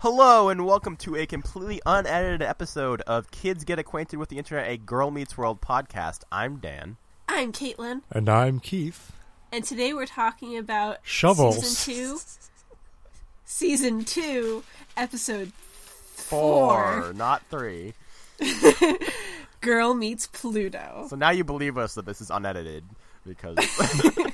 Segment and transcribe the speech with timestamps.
[0.00, 4.68] Hello and welcome to a completely unedited episode of Kids Get Acquainted with the Internet,
[4.70, 6.20] a Girl Meets World podcast.
[6.32, 6.96] I'm Dan.
[7.28, 9.12] I'm Caitlin, And I'm Keith.
[9.52, 11.60] and today we're talking about Shovels.
[11.76, 12.18] season two,
[13.44, 14.62] season two,
[14.96, 15.52] episode
[16.14, 17.12] Four, Four.
[17.12, 17.92] not three.
[19.60, 22.84] "Girl Meets Pluto." So now you believe us that this is unedited
[23.26, 23.56] because.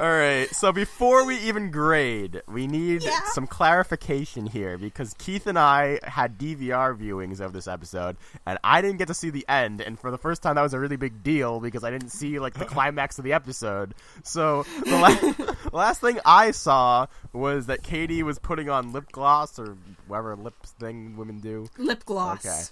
[0.00, 0.48] All right.
[0.54, 3.20] So before we even grade, we need Yeah.
[3.34, 8.16] some clarification here because Keith and I had DVR viewings of this episode,
[8.46, 9.82] and I didn't get to see the end.
[9.82, 12.38] And for the first time, that was a really big deal because I didn't see
[12.38, 13.94] like the climax of the episode.
[14.24, 19.58] So the la- last thing I saw was that Katy was putting on lip gloss
[19.58, 21.66] or whatever lip thing women do.
[21.76, 22.46] Lip gloss.
[22.46, 22.62] Okay.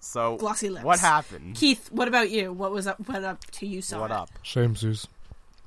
[0.00, 0.84] So Glossy lips.
[0.84, 1.54] what happened?
[1.54, 2.52] Keith, what about you?
[2.52, 2.98] What was up?
[3.06, 3.82] What up to you?
[3.82, 4.16] Saw What it?
[4.16, 4.30] up?
[4.42, 4.74] Shame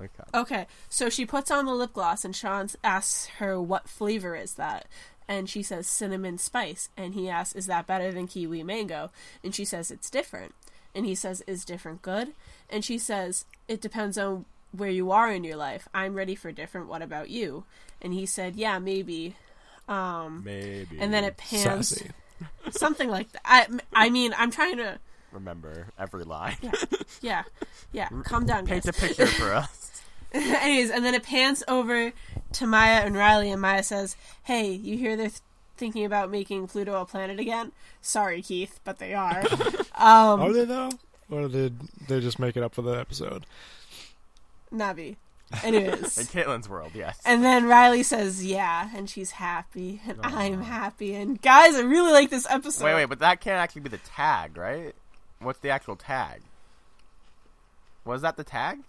[0.03, 0.23] Okay.
[0.39, 4.55] Okay, so she puts on the lip gloss, and Shawn asks her what flavor is
[4.55, 4.85] that,
[5.27, 9.11] and she says cinnamon spice, and he asks, "Is that better than kiwi mango?"
[9.43, 10.53] And she says it's different,
[10.95, 12.33] and he says, "Is different good?"
[12.69, 15.87] And she says, "It depends on where you are in your life.
[15.93, 16.87] I'm ready for different.
[16.87, 17.63] What about you?"
[18.01, 19.35] And he said, "Yeah, maybe."
[19.87, 20.97] Um, Maybe.
[20.97, 22.11] and then it pans Sassy.
[22.71, 23.41] something like that.
[23.43, 24.97] I, I mean, I'm trying to,
[25.33, 26.55] remember every line.
[27.21, 27.43] yeah,
[27.91, 28.07] yeah.
[28.23, 28.95] Calm down, Paint guys.
[28.97, 29.92] a picture for us.
[30.61, 32.11] Anyways, and then it pans over
[32.53, 35.41] to Maya and Riley, and Maya says, "Hey, you hear they're th-
[35.77, 37.71] thinking about making Pluto a planet again?
[38.01, 39.41] Sorry, Keith, but they are."
[39.95, 40.89] um, Are they though?
[41.29, 43.45] Or did they just make it up for the episode?
[44.73, 45.17] Navi.
[45.63, 47.19] In Anyways, Caitlin's world, yes.
[47.25, 51.13] and then Riley says, "Yeah," and she's happy, and I'm happy.
[51.13, 52.85] And guys, I really like this episode.
[52.85, 54.95] wait, wait, but that can't actually be the tag, right?
[55.37, 56.41] What's the actual tag?
[58.03, 58.79] Was that the tag?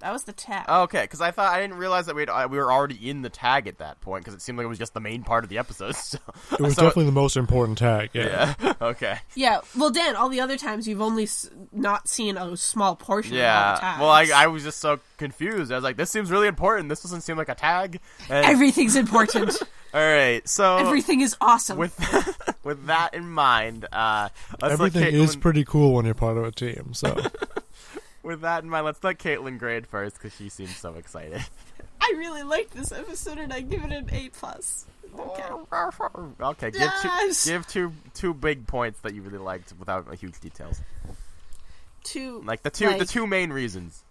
[0.00, 0.66] That was the tag.
[0.68, 3.22] Oh, okay, because I thought I didn't realize that we uh, we were already in
[3.22, 5.42] the tag at that point because it seemed like it was just the main part
[5.44, 5.94] of the episode.
[6.06, 6.18] So,
[6.52, 8.10] It was so- definitely the most important tag.
[8.12, 8.54] Yeah.
[8.60, 8.72] yeah.
[8.80, 9.18] okay.
[9.34, 13.32] Yeah, well, Dan, all the other times you've only s- not seen a small portion
[13.32, 14.00] of the Yeah.
[14.00, 15.72] Well, I, I was just so confused.
[15.72, 16.88] I was like, this seems really important.
[16.88, 18.00] This doesn't seem like a tag.
[18.28, 19.60] And, Everything's important.
[19.94, 21.78] all right, so Everything is awesome.
[21.78, 21.96] with
[22.64, 24.28] with that in mind, uh,
[24.60, 26.92] let's Everything let is Caitlin- pretty cool when you're part of a team.
[26.94, 27.16] So
[28.26, 31.40] With that in mind, let's let Caitlin grade first because she seems so excited.
[32.00, 34.84] I really liked this episode, and I give it an A plus.
[35.16, 35.42] Okay.
[36.40, 37.44] Okay, give Yes.
[37.44, 40.80] two give two two big points that you really liked without huge details.
[42.02, 44.02] Two, Like the two the two main reasons.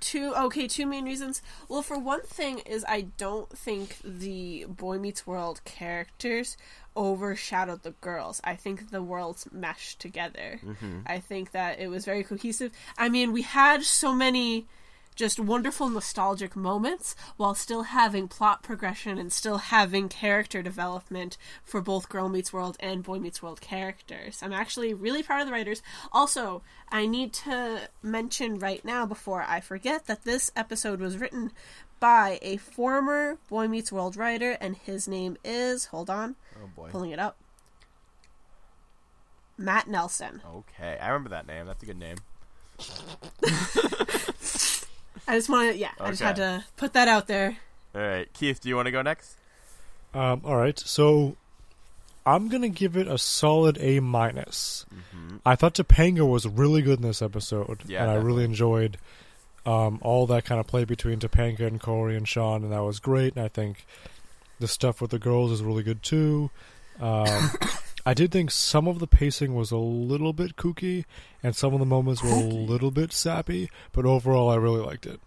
[0.00, 0.32] two.
[0.36, 1.42] Okay, two main reasons.
[1.68, 6.56] Well, for one thing, is I don't think the Boy Meets World characters
[6.96, 8.40] overshadowed the girls.
[8.44, 10.60] I think the worlds meshed together.
[10.64, 11.00] Mm-hmm.
[11.06, 12.72] I think that it was very cohesive.
[12.96, 14.66] I mean, we had so many
[15.14, 21.80] just wonderful nostalgic moments while still having plot progression and still having character development for
[21.80, 24.40] both Girl Meets World and Boy Meets World characters.
[24.42, 25.82] I'm actually really proud of the writers.
[26.12, 31.52] Also, I need to mention right now before I forget that this episode was written
[32.04, 36.90] by a former Boy Meets World writer and his name is hold on, Oh boy.
[36.90, 37.38] pulling it up.
[39.56, 40.42] Matt Nelson.
[40.54, 41.64] Okay, I remember that name.
[41.64, 42.16] That's a good name.
[45.26, 47.56] I just want to yeah, I just had to put that out there.
[47.94, 49.38] All right, Keith, do you want to go next?
[50.12, 50.78] um, all right.
[50.78, 51.36] So
[52.26, 54.84] I'm gonna give it a solid A minus.
[55.46, 58.98] I thought Topanga was really good in this episode, Yeah, and I really enjoyed
[59.66, 63.00] um, all that kind of play between Topanga and Cory and Shawn, and that was
[63.00, 63.34] great.
[63.36, 63.86] And I think
[64.60, 66.50] the stuff with the girls is really good too.
[67.00, 67.50] Um,
[68.06, 71.04] I did think some of the pacing was a little bit kooky,
[71.42, 73.70] and some of the moments were a little bit sappy.
[73.92, 75.20] But overall, I really liked it.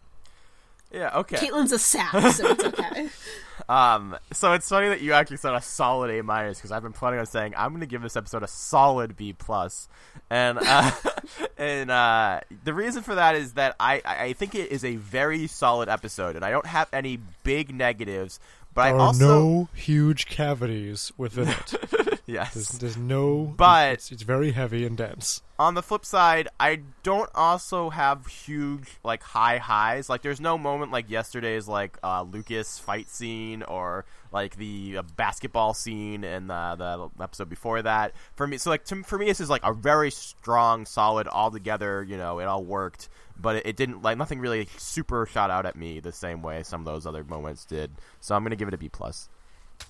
[0.91, 1.17] Yeah.
[1.19, 1.37] Okay.
[1.37, 3.09] Caitlin's a sap, so it's okay.
[3.69, 4.15] Um.
[4.31, 7.19] So it's funny that you actually said a solid A minus because I've been planning
[7.19, 9.89] on saying I'm going to give this episode a solid B plus,
[10.29, 10.91] and uh,
[11.57, 14.95] and uh, the reason for that is that I I I think it is a
[14.95, 18.39] very solid episode, and I don't have any big negatives.
[18.77, 21.73] But I There are also no huge cavities within it.
[22.27, 22.69] There's, yes.
[22.77, 25.41] there's no, But- it's, it's very heavy and dense.
[25.57, 30.09] on the flip side, I don't also have huge like high highs.
[30.09, 34.03] Like there's no moment like yesterday's like uh, Lucas fight scene or
[34.33, 38.11] like the uh, basketball scene and uh, the episode before that.
[38.35, 41.49] For me, so like to, for me, this is like a very strong, solid, all
[41.49, 42.03] together.
[42.03, 43.07] You know, it all worked,
[43.41, 46.63] but it, it didn't like nothing really super shot out at me the same way
[46.63, 47.91] some of those other moments did.
[48.19, 49.29] So I'm gonna give it a B plus.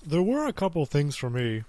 [0.06, 1.64] There were a couple things for me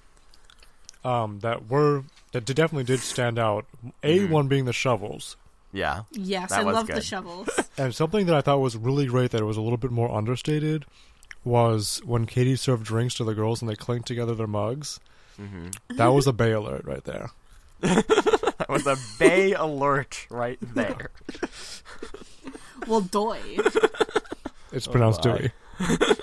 [1.03, 3.65] um, that were that definitely did stand out.
[4.03, 4.29] A Mhm.
[4.29, 5.35] one being the shovels,
[5.71, 7.49] Yeah, Yes, I love the shovels.
[7.77, 10.11] and something that I thought was really great that it was a little bit more
[10.11, 10.85] understated
[11.43, 14.99] was when Katy served drinks to the girls and they clinked together their mugs.
[15.37, 17.29] hmm That was a Bay alert right there.
[18.69, 21.09] That was a Bay alert right there.
[22.87, 23.39] Well, doy.
[24.71, 25.37] It's Oh pronounced my.
[25.37, 25.51] Dewey.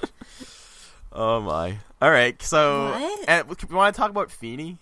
[1.12, 1.78] Oh my!
[2.02, 3.28] All right, so What?
[3.28, 4.76] and we want to talk about Feeny?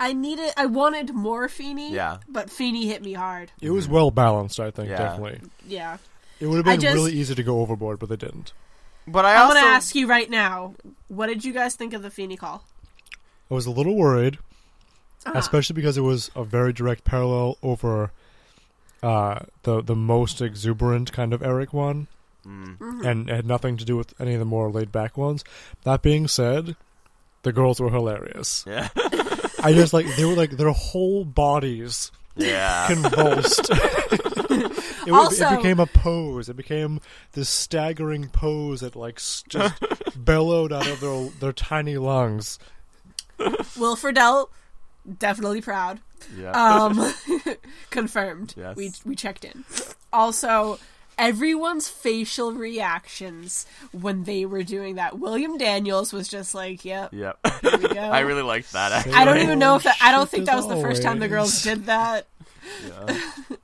[0.00, 0.52] I needed.
[0.56, 1.92] I wanted more Feeny.
[1.92, 2.18] Yeah.
[2.28, 3.52] But Feeny hit me hard.
[3.60, 4.98] It was well balanced, I think, Yeah.
[4.98, 5.40] definitely.
[5.66, 5.98] Yeah.
[6.40, 8.52] It would have I been just- really easy to go overboard, but they didn't.
[9.06, 10.74] But I I'm also gonna ask you right now.
[11.08, 12.64] What did you guys think of the Feeny call?
[13.50, 14.38] I was a little worried,
[15.26, 15.38] Uh-huh.
[15.38, 18.10] especially because it was a very direct parallel over
[19.02, 22.06] uh, the the most exuberant kind of Eric one,
[22.46, 23.04] Mm, Mm-hmm.
[23.06, 25.42] and it had nothing to do with any of the more laid back ones.
[25.82, 26.76] That being said,
[27.42, 28.64] the girls were hilarious.
[28.68, 28.88] yeah,
[29.62, 32.86] I just like they were like their whole bodies yeah.
[32.86, 33.68] convulsed.
[33.70, 36.48] it, Also- it became a pose.
[36.48, 37.00] It became
[37.32, 39.16] this staggering pose that like
[39.48, 39.74] just
[40.16, 42.58] bellowed out of their their tiny lungs.
[43.76, 44.48] Will Friedle,
[45.18, 46.00] definitely proud.
[46.36, 46.50] yeah.
[46.52, 47.12] Um,
[47.90, 48.54] confirmed.
[48.56, 48.76] Yes.
[48.76, 49.64] We we checked in.
[50.12, 50.78] Also,
[51.18, 55.18] everyone's facial reactions when they were doing that.
[55.18, 57.38] William Daniels was just like, "Yep, Yep.
[57.62, 58.92] here we go." I really liked that.
[58.92, 59.14] Actually.
[59.14, 59.96] I don't even know if that.
[60.00, 62.26] I don't think that was the first time the girls did that.
[62.86, 63.20] Yeah.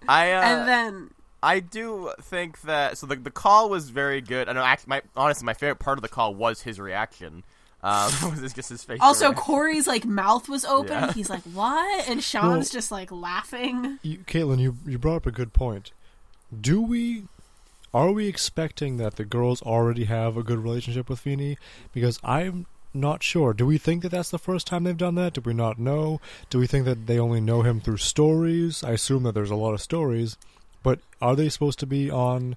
[0.08, 1.10] I uh, and then
[1.42, 4.48] I do think that so the the call was very good.
[4.48, 7.42] I know actually my honestly my favorite part of the call was his reaction.
[7.82, 8.12] Um,
[8.42, 8.98] was just his face.
[9.00, 10.92] also Cory's like mouth was open.
[10.92, 11.12] Yeah.
[11.12, 13.98] He's like, "What?" And Shawn's Well- just like laughing.
[14.02, 15.90] You, Caitlin, you you brought up a good point.
[16.58, 17.24] Do we?
[17.94, 21.58] Are we expecting that the girls already have a good relationship with Feeny?
[21.92, 22.64] Because I'm
[22.94, 23.52] not sure.
[23.52, 25.34] Do we think that that's the first time they've done that?
[25.34, 26.20] Do we not know?
[26.50, 28.82] Do we think that they only know him through stories?
[28.82, 30.38] I assume that there's a lot of stories,
[30.82, 32.56] but are they supposed to be on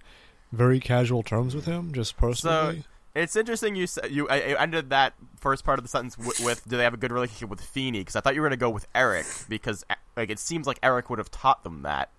[0.54, 2.84] very casual terms with him, just personally?
[3.16, 6.40] It's interesting you said you I, I ended that first part of the sentence with,
[6.42, 8.60] with do they have a good relationship with Feeny because I thought you were going
[8.60, 9.86] to go with Eric because
[10.18, 12.10] like it seems like Eric would have taught them that.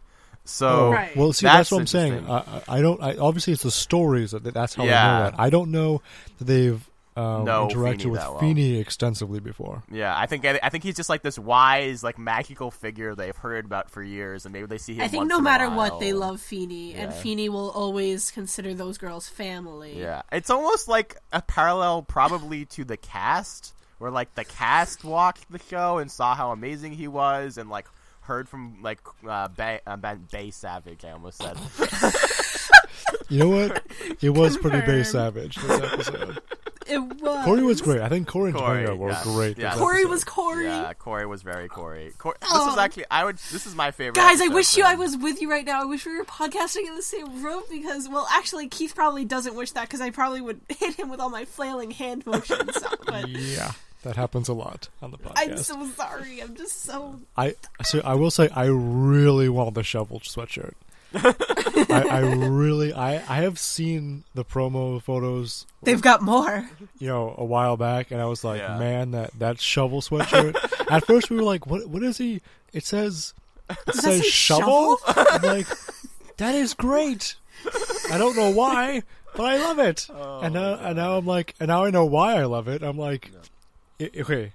[0.45, 1.17] So Oh, Right.
[1.17, 2.27] well, see, That's that's, what I'm saying.
[2.31, 3.03] I, I I don't.
[3.03, 5.35] I, obviously, it's the stories that that's how I know that.
[5.39, 6.03] I don't know
[6.39, 8.41] that they've um, Know interacted Feeny with that well.
[8.41, 9.83] Feeny extensively before.
[9.91, 13.65] yeah, I think I, think he's just like this wise like magical figure they've heard
[13.65, 15.03] about for years and maybe they see him.
[15.03, 17.19] I think once no in matter what, they love Feeny, and Yeah.
[17.19, 19.99] Feeny will always consider those girls family.
[19.99, 25.51] Yeah, it's almost like a parallel, probably to the cast, where like the cast watched
[25.51, 27.87] the show and saw how amazing he was, and like
[28.21, 31.05] heard from like uh, Bay, uh, Bay Savage.
[31.05, 31.57] I almost said.
[33.29, 33.83] You know what?
[34.21, 36.41] It was pretty Bay Savage this episode.
[36.89, 37.45] It was.
[37.45, 38.01] Cory was great.
[38.01, 39.59] I think Cory and Cory, Tonya were yes, great.
[39.59, 39.77] yes.
[39.77, 40.11] Cory episode.
[40.11, 40.65] was Cory.
[40.67, 42.13] Yeah, Cory was very Cory.
[42.19, 42.73] Cor- this Oh.
[42.73, 43.37] is actually I would.
[43.39, 44.15] This is my favorite.
[44.15, 45.83] Guys, I wish you for I was with you right now.
[45.83, 49.55] I wish we were podcasting in the same room because, well, actually, Keith probably doesn't
[49.55, 52.77] wish that because I probably would hit him with all my flailing hand motions.
[53.07, 53.73] but Yeah,
[54.03, 55.39] that happens a lot on the podcast.
[55.39, 56.41] I'm so sorry.
[56.41, 57.21] I'm just so.
[57.37, 60.75] I so I will say I really want the shovel sweatshirt.
[61.25, 66.69] I, I really I I have seen the promo photos They've got more.
[66.99, 68.79] you know a while back and I was like Yeah.
[68.79, 70.57] man that that shovel sweatshirt.
[70.91, 72.41] At first we were like what what is he
[72.73, 73.35] it says
[73.71, 74.99] it that says say shovel?
[75.07, 75.67] I'm like
[76.37, 77.37] that is great.
[78.13, 79.03] I don't know why
[79.35, 80.07] but I love it.
[80.11, 82.83] Oh, and now and now I'm like and now I know why I love it.
[82.83, 83.31] I'm like
[84.01, 84.53] i- okay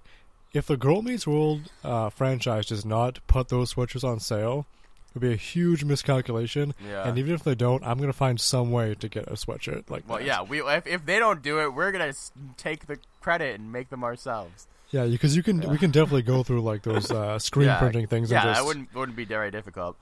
[0.54, 4.81] if the Girl Meets World uh, franchise does not put those sweatshirts on sale, it
[5.14, 6.74] would be a huge miscalculation.
[6.88, 7.08] Yeah.
[7.08, 10.08] And even if they don't, I'm gonna find some way to get a sweatshirt like
[10.08, 10.26] Well, that.
[10.26, 10.42] yeah.
[10.42, 12.14] We if, if they don't do it, we're gonna
[12.58, 14.68] take the credit and make them ourselves.
[14.92, 17.80] yeah, because you can we can definitely go through like those uh, screen yeah.
[17.80, 18.32] printing things.
[18.32, 19.98] Yeah, and just, that wouldn't wouldn't be very difficult.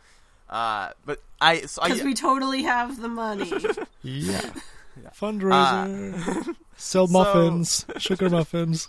[0.50, 3.50] Uh, but I so Because we totally have the money.
[4.02, 4.42] yeah.
[5.02, 5.10] yeah.
[5.16, 8.88] Fundraiser, sell so- muffins, sugar muffins.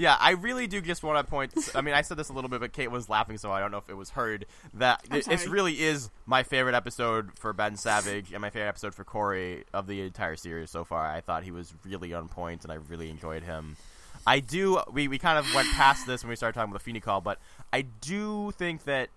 [0.00, 1.52] Yeah, I really do just want to point.
[1.74, 3.70] I mean, I said this a little bit, but Kate was laughing, so I don't
[3.70, 4.46] know if it was heard.
[4.72, 9.04] That it really is my favorite episode for Ben Savage and my favorite episode for
[9.04, 11.06] Cory of the entire series so far.
[11.06, 13.76] I thought he was really on point, and I really enjoyed him.
[14.26, 14.80] I do.
[14.90, 17.20] We we kind of went past this when we started talking about the Feeny call,
[17.20, 17.38] but
[17.70, 19.10] I do think that.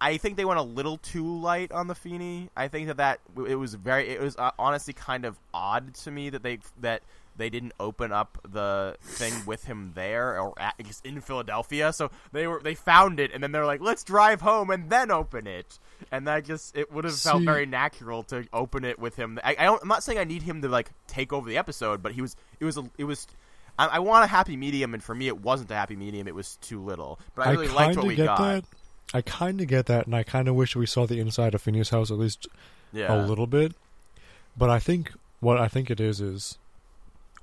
[0.00, 2.50] I think they went a little too light on the Feeny.
[2.56, 4.10] I think that that it was very.
[4.10, 7.02] It was uh, honestly kind of odd to me that they that
[7.38, 11.92] they didn't open up the thing with him there or at, in Philadelphia.
[11.92, 15.10] So they were they found it and then they're like, let's drive home and then
[15.10, 15.78] open it.
[16.12, 19.38] And that just it would have felt very natural to open it with him.
[19.42, 22.02] I, I don't, I'm not saying I need him to like take over the episode,
[22.02, 23.26] but he was it was a, it was.
[23.78, 26.26] I, I want a happy medium, and for me, it wasn't a happy medium.
[26.26, 28.38] It was too little, but I really liked kind what of we get got.
[28.38, 28.64] that.
[29.14, 31.62] I kind of get that, and I kind of wish we saw the inside of
[31.62, 32.48] Phineas' house at least
[32.92, 33.74] Yeah, a little bit.
[34.56, 36.58] But I think what I think it is is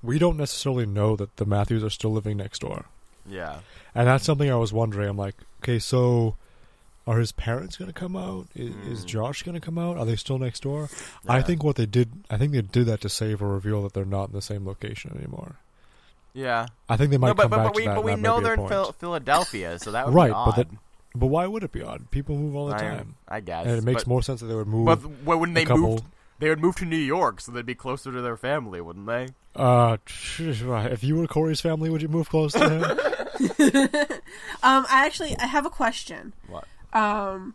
[0.06, 2.86] we don't necessarily know that the Matthews are still living next door,
[3.28, 3.60] Yeah.
[3.94, 5.10] and that's something I was wondering.
[5.10, 6.36] I'm like, okay, so
[7.08, 8.48] are his parents going to come out?
[8.56, 9.08] Is, is Mm.
[9.08, 9.98] Josh going to come out?
[9.98, 10.90] Are they still next door?
[11.28, 13.94] I think what they did, I think they did that to save or reveal that
[13.94, 15.56] they're not in the same location anymore.
[16.34, 16.66] Yeah.
[16.90, 17.96] I think they might No, but come but, back but we to that.
[17.96, 18.68] but we that know they're in.
[18.68, 20.68] Phil- Philadelphia, so that would Right, be but that-
[21.18, 22.12] But why would it be odd?
[22.12, 23.66] People move all the I, time, I guess.
[23.68, 24.86] and it makes more sense that they would move.
[24.86, 25.00] But
[25.32, 26.02] a they couple.
[26.36, 29.06] Moved, they would move to New York, so they'd be closer to their family, wouldn't
[29.08, 29.30] they?
[29.56, 29.98] Uh,
[30.38, 33.00] if you were Cory's family, would you move close to him?
[34.64, 36.34] Um, I actually I have a question.
[36.48, 36.66] What?
[36.94, 37.54] Um,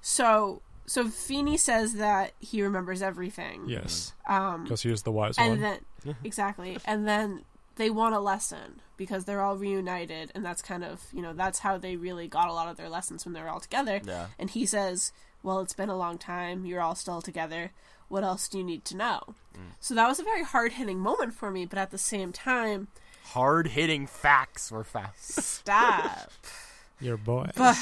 [0.00, 3.64] so so Feeny says that he remembers everything.
[3.68, 5.60] yes, Um, because he is the wise and one.
[5.60, 7.44] then exactly, and then
[7.76, 11.58] they want a lesson because they're all reunited, and that's kind of you know that's
[11.58, 14.00] how they really got a lot of their lessons when they were all together.
[14.04, 14.28] Yeah.
[14.38, 16.64] And he says, "Well, it's been a long time.
[16.64, 17.72] You're all still together.
[18.08, 19.34] What else do you need to know?"
[19.80, 22.88] So that was a very hard hitting moment for me, but at the same time,
[23.30, 25.44] Hard hitting facts were facts.
[25.44, 26.30] stop.
[27.00, 27.50] Your boy.
[27.56, 27.76] but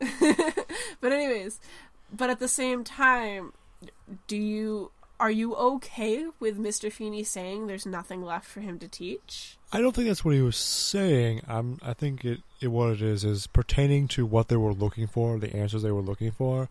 [1.00, 1.60] but anyways,
[2.14, 3.52] but at the same time,
[4.26, 6.90] do you are you okay with Mr.
[6.90, 9.58] Feeny saying there's nothing left for him to teach?
[9.72, 11.42] I don't think that's what he was saying.
[11.46, 11.78] I'm.
[11.82, 12.68] I think it, it.
[12.68, 16.00] What it is is pertaining to what they were looking for, the answers they were
[16.00, 16.68] looking for.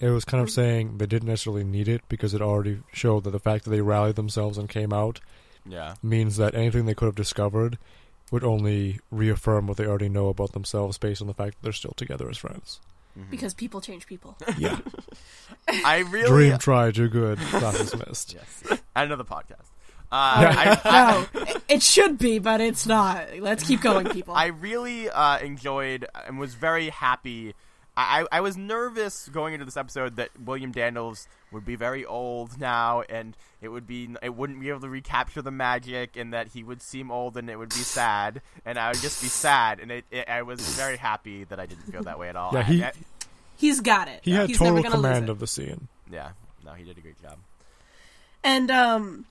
[0.00, 3.30] It was kind of saying they didn't necessarily need it because it already showed that
[3.30, 5.20] the fact that they rallied themselves and came out
[5.64, 5.94] Yeah.
[6.02, 7.78] means that anything they could have discovered
[8.30, 11.72] would only reaffirm what they already know about themselves based on the fact that they're
[11.72, 12.80] still together as friends.
[13.30, 14.36] Because people change people.
[14.58, 14.78] Yeah.
[15.84, 18.34] I really Dream try, do good, class dismissed.
[18.68, 18.80] Yes.
[18.94, 19.64] Another podcast.
[20.12, 20.80] Uh, Yeah.
[20.84, 23.38] I, I, no, it- it should be, but it's not.
[23.40, 24.34] Let's keep going, people.
[24.34, 27.54] I really uh, enjoyed and was very happy.
[27.96, 32.04] I, I I was nervous going into this episode that William Daniels would be very
[32.04, 36.32] old now, and it would be it wouldn't be able to recapture the magic, and
[36.32, 39.28] that he would seem old, and it would be sad, and I would just be
[39.28, 42.36] sad, and it, it I was very happy that I didn't feel that way at
[42.36, 42.50] all.
[42.52, 42.92] Yeah, he- I-
[43.58, 44.20] He's got it.
[44.22, 45.88] He had He's total never command of the scene.
[46.12, 47.38] yeah, no, he did a great job.
[48.44, 49.24] And um,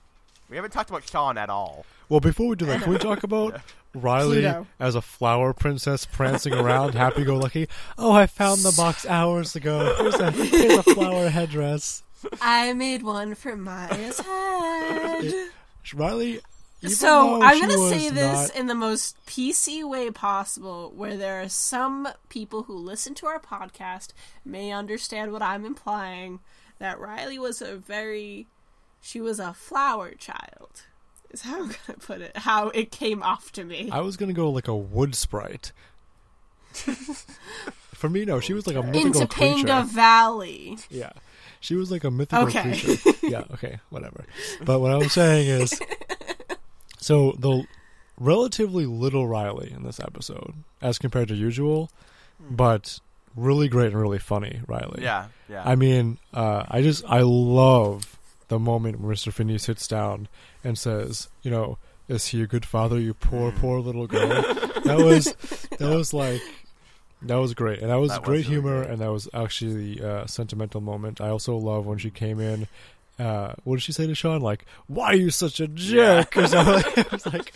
[0.50, 1.86] We haven't talked about Sean at all.
[2.08, 3.60] Well, before we do that, can we talk about
[4.00, 4.66] Riley Pluto.
[4.78, 7.68] as a flower princess prancing around, happy-go-lucky?
[7.98, 9.94] Oh, I found the box hours ago.
[9.98, 12.02] Here's a, here's a flower headdress.
[12.40, 15.48] I made one for Maya's head.
[15.94, 16.40] Riley.
[16.82, 21.40] even So I'm gonna say this not- in the most PC way possible, where there
[21.42, 24.08] are some people who listen to our podcast
[24.44, 26.40] may understand what I'm implying.
[26.78, 28.46] That Riley was a very,
[29.00, 30.82] she was a flower child.
[31.30, 32.36] Is how I'm gonna put it.
[32.36, 33.90] How it came off to me.
[33.92, 35.72] I was gonna go like a wood sprite.
[37.94, 39.82] For me, no, she was like a In mythical Topanga creature.
[39.84, 40.78] Valley.
[40.90, 41.12] Yeah,
[41.60, 42.78] she was like a mythical Okay.
[42.78, 43.12] creature.
[43.22, 44.24] Yeah, okay, whatever.
[44.62, 45.80] But what I'm saying is,
[46.98, 47.64] so the
[48.20, 50.52] relatively little Riley in this episode,
[50.82, 51.90] as compared to usual,
[52.38, 53.00] but
[53.34, 55.02] really great and really funny Riley.
[55.02, 55.62] Yeah, yeah.
[55.64, 59.32] I mean, uh, I just I love the moment when Mr.
[59.32, 60.28] Feeny sits down
[60.62, 63.58] and says, you know, is he a good father, you poor Mm.
[63.58, 64.28] poor little girl?
[64.84, 65.34] that was
[65.78, 66.40] that was like
[67.22, 69.98] that was great, and that was That was great really humor, and that was actually
[70.00, 71.20] a sentimental moment.
[71.20, 72.68] I also love when she came in.
[73.18, 74.40] Uh, what did she say to Shawn?
[74.42, 77.04] Like, "Why are you such a jerk?" Or something.
[77.10, 77.52] I was like,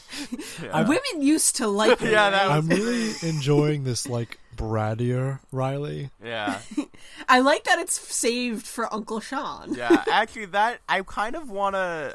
[0.62, 0.83] Yeah.
[0.83, 2.11] Women used to like me.
[2.12, 2.57] Yeah, that right?
[2.57, 6.11] I'm really enjoying this like brattier Riley.
[6.25, 6.61] yeah.
[7.29, 9.75] I like that it's saved for Uncle Shawn.
[9.75, 12.14] yeah, actually, that I kind of want to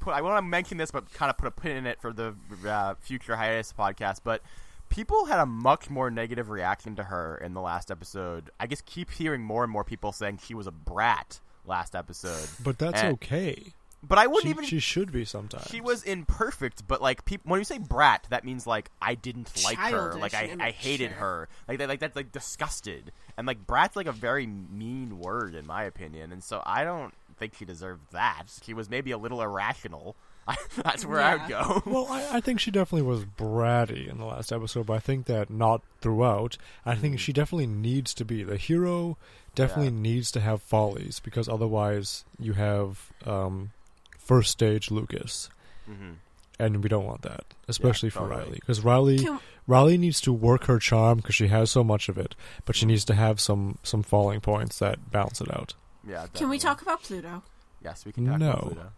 [0.00, 0.12] put.
[0.14, 2.34] I want to mention this, but kind of put a pin in it for the
[2.68, 4.20] uh, future hiatus podcast.
[4.24, 4.42] But
[4.90, 8.50] people had a much more negative reaction to her in the last episode.
[8.60, 12.48] I just keep hearing more and more people saying she was a brat last episode.
[12.62, 13.62] But that's Eh, okay.
[14.06, 14.64] But I wouldn't She, even.
[14.66, 15.66] she should be sometimes.
[15.70, 19.50] She was imperfect, but like people, when you say brat, that means like I didn't
[19.64, 21.20] like her, like I, I hated immature.
[21.20, 25.54] her, like that, like that's like disgusted, and like brat's like a very mean word
[25.54, 28.44] in my opinion, and so I don't think she deserved that.
[28.62, 30.16] She was maybe a little irrational.
[30.82, 31.82] that's where I would go.
[31.86, 35.26] Well, I, I think she definitely was bratty in the last episode, but I think
[35.26, 36.56] that not throughout.
[36.84, 39.16] I think she definitely needs to be the hero.
[39.54, 40.02] Definitely Yeah.
[40.02, 43.70] needs to have follies because otherwise you have um,
[44.18, 45.48] first stage Lucas,
[45.86, 46.12] hmm
[46.56, 48.36] and we don't want that, especially for totally.
[48.40, 52.08] Riley, because Riley Can- Riley needs to work her charm because she has so much
[52.08, 55.74] of it, but she needs to have some some falling points that balance it out.
[56.06, 56.26] Yeah.
[56.32, 57.42] Can we talk about Pluto?
[57.82, 58.50] Yes, we can talk No.
[58.50, 58.90] about Pluto.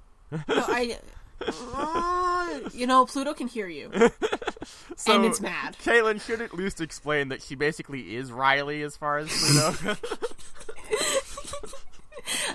[0.49, 0.99] No, I.
[1.40, 3.90] Uh, you know, Pluto can hear you,
[4.97, 5.76] So, and it's mad.
[5.85, 9.97] Caitlin should at least explain that she basically is Riley as far as Pluto.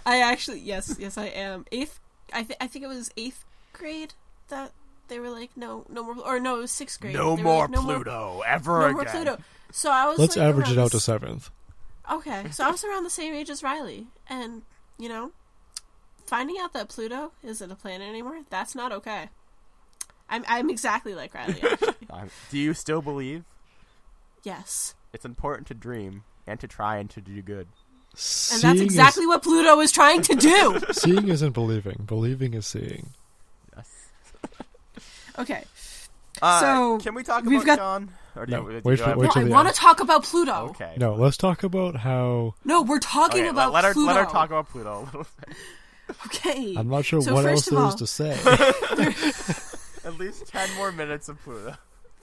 [0.05, 1.65] I actually, yes, yes, I am.
[1.71, 1.99] Eighth,
[2.33, 4.13] I th- I think it was eighth grade
[4.49, 4.71] that
[5.07, 7.13] they were like, no, no more, or no, it was sixth grade.
[7.13, 8.93] No They more like, no Pluto ever no again.
[8.95, 9.37] more Pluto.
[9.71, 10.17] So I was.
[10.19, 11.49] Let's like, average it out to seventh.
[12.11, 14.63] Okay, so I was around the same age as Riley, and
[14.97, 15.31] you know,
[16.31, 19.27] finding out that Pluto isn't a planet anymore—that's not okay.
[20.29, 21.61] I'm I'm exactly like Riley.
[21.71, 21.95] actually.
[22.49, 23.43] Do you still believe?
[24.43, 27.67] yes, It's important to dream and to try and to do good.
[28.53, 30.79] and that's exactly what Pluto is trying to do.
[30.93, 32.03] Seeing isn't believing.
[32.07, 33.09] Believing is seeing.
[33.75, 33.89] Yes.
[35.37, 35.63] okay,
[36.41, 38.09] Uh, So, can we talk we've about got- Sean?
[38.35, 40.69] Or do No, you, wait for- wait no, I want to talk about Pluto.
[40.69, 40.93] Okay.
[40.97, 42.55] No, let's talk about how.
[42.63, 44.13] No, we're talking Okay, about let, let her Pluto.
[44.13, 45.55] let her talk about Pluto a little bit.
[46.27, 46.75] Okay.
[46.77, 50.05] I'm not sure So what first else of there is all- to say.
[50.05, 51.75] At least ten more minutes of Pluto.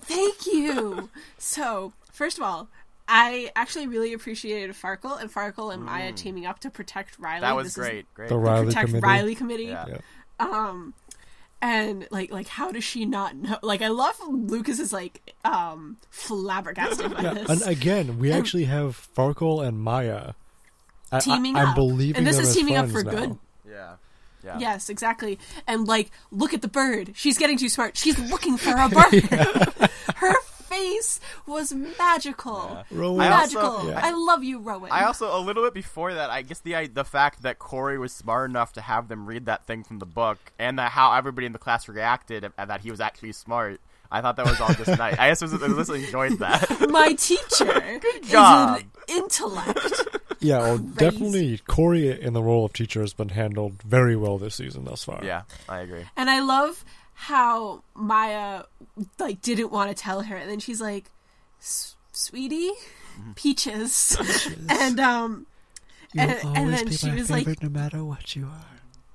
[0.02, 1.10] Thank you.
[1.38, 2.68] so, first of all,
[3.06, 7.38] I actually really appreciated Farkle and Farkle and Maya teaming up to protect Riley.
[7.38, 7.40] Mm.
[7.42, 8.14] That was This is great.
[8.14, 8.28] Great.
[8.28, 9.06] The the Riley protect committee.
[9.06, 9.64] Riley committee.
[9.64, 9.84] Yeah.
[9.88, 9.98] Yeah.
[10.40, 10.94] Um,
[11.60, 13.58] and like, like, how does she not know?
[13.62, 17.48] Like, I love Lucas is like, um, flabbergasted by Yeah, this.
[17.48, 20.32] and again, we actually have Farkle and Maya
[21.10, 21.74] I- Teaming I, am up.
[21.76, 23.10] believing And this them is as teaming up for now.
[23.10, 23.38] good.
[24.48, 24.58] Yeah.
[24.58, 24.72] Yeah.
[24.72, 25.38] Yes, exactly.
[25.66, 27.12] And like, look at the bird.
[27.14, 27.96] She's getting too smart.
[27.96, 29.90] She's looking for a bird.
[30.16, 30.34] Her
[30.68, 32.84] face was magical.
[32.90, 33.88] Rowan, I also- Magical.
[33.90, 34.00] yeah.
[34.02, 34.90] I love you, Rowan.
[34.92, 37.98] I also a little bit before that, I guess the I- the fact that Cory
[37.98, 41.12] was smart enough to have them read that thing from the book, and that how
[41.14, 43.80] everybody in the class reacted, and that he was actually smart.
[44.10, 45.18] I thought that was all just nice.
[45.18, 46.86] I just was, I just enjoyed that.
[46.90, 47.82] My teacher
[48.22, 48.78] is job.
[48.80, 50.06] an intellect.
[50.40, 54.54] Yeah, well, definitely Cory in the role of teacher has been handled very well this
[54.56, 55.20] season thus far.
[55.24, 56.04] yeah, I agree.
[56.16, 58.62] And I love how Maya
[59.18, 61.10] like didn't want to tell her, and then she's like,
[62.12, 62.70] "Sweetie,
[63.18, 63.32] Mm-hmm.
[63.32, 64.16] peaches,"
[64.68, 65.46] and um,
[66.14, 68.64] You'll And- and then be she my was like- no matter what you are.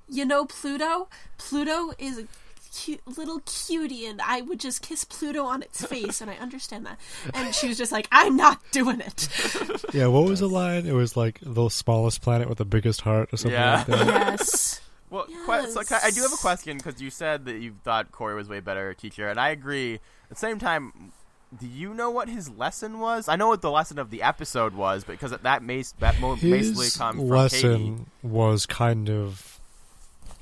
[0.08, 1.08] you know Pluto.
[1.38, 2.26] Pluto is a
[2.74, 6.86] cute little cutie, and I would just kiss Pluto on its face, and I understand
[6.86, 6.98] that.
[7.32, 9.28] And she was just like, "I'm not doing it."
[9.94, 10.86] Yeah, what was the line?
[10.86, 13.76] It was like the smallest planet with the biggest heart or something Yeah.
[13.76, 14.06] like that.
[14.40, 14.80] yes.
[15.10, 18.34] Well, que- so I do have a question because you said that you thought Cory
[18.34, 19.94] was way better teacher, and I agree.
[19.94, 21.12] At the same time,
[21.56, 23.28] do you know what his lesson was?
[23.28, 26.86] I know what the lesson of the episode was, because that may that mo- basically
[26.86, 28.04] His come from lesson Katy.
[28.24, 29.53] was kind of,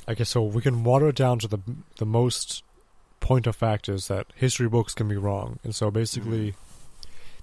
[0.07, 1.61] I guess, so we can water it down to the
[1.99, 2.65] the most
[3.21, 6.55] point of fact is that history books can be wrong, and so basically,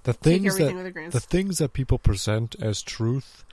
[0.04, 3.44] the things that with a grain of the things that people present as truth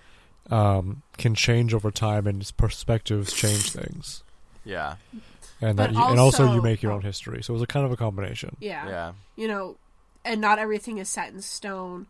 [0.50, 4.22] um, can change over time, and perspectives change things,
[4.64, 4.96] Yeah,
[5.60, 7.42] and But that you, and also you make your own history.
[7.42, 8.56] So it was a kind of a combination.
[8.60, 8.88] Yeah.
[8.88, 9.76] yeah, You know,
[10.24, 12.06] and not everything is set in stone.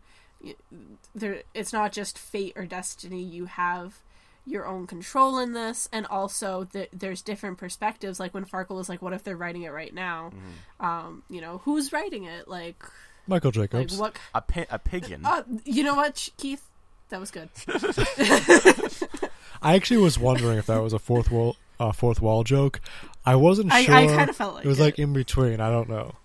[1.15, 3.23] There, it's not just fate or destiny.
[3.23, 3.99] You have
[4.47, 8.19] your own control in this, and also th- there's different perspectives.
[8.19, 10.85] Like when Farkle was like, "What if they're writing it right now?" Mm-hmm.
[10.85, 12.47] Um, you know, who's writing it?
[12.47, 12.83] Like,
[13.27, 13.97] Michael like Jacobs.
[13.97, 14.17] what?
[14.33, 15.25] a pi- a pigeon.
[15.25, 16.63] Uh, you know what, Keith?
[17.09, 17.49] That was good.
[19.61, 22.81] I actually was wondering if that was a fourth wall uh, fourth wall joke.
[23.25, 23.95] I wasn't I, sure.
[23.95, 25.59] I kind of felt like it was like in between.
[25.59, 26.15] I don't know.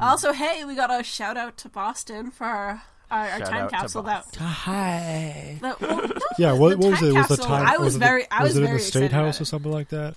[0.00, 3.64] Also, hey, we got a shout out to Boston for our, our, our Shout time
[3.64, 4.02] out capsule.
[4.02, 5.58] That, Hi.
[5.60, 7.12] that well, no, Yeah, the- what, the what was time it?
[7.14, 7.66] Was the capsule, time?
[7.66, 9.40] I was, it very, The, I was, it in very the excited state house about
[9.40, 9.46] or it.
[9.46, 10.14] something like that?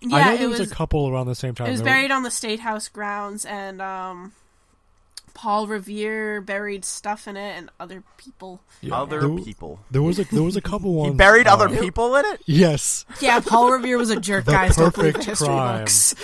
[0.00, 0.70] Yeah, I know it there was, was.
[0.70, 1.66] a couple around the same time.
[1.68, 4.32] It was There were- buried on the State House grounds, and um,
[5.34, 8.60] Paul Revere buried stuff in it, and other people.
[8.80, 9.80] yeah, Other there, people.
[9.90, 11.12] There was a there was a couple ones.
[11.12, 12.40] He buried uh, other people in it.
[12.46, 14.76] Yes, Yeah, Paul Revere was a jerk, The guys.
[14.76, 15.78] Don't believe the perfect history crime.
[15.80, 16.14] books.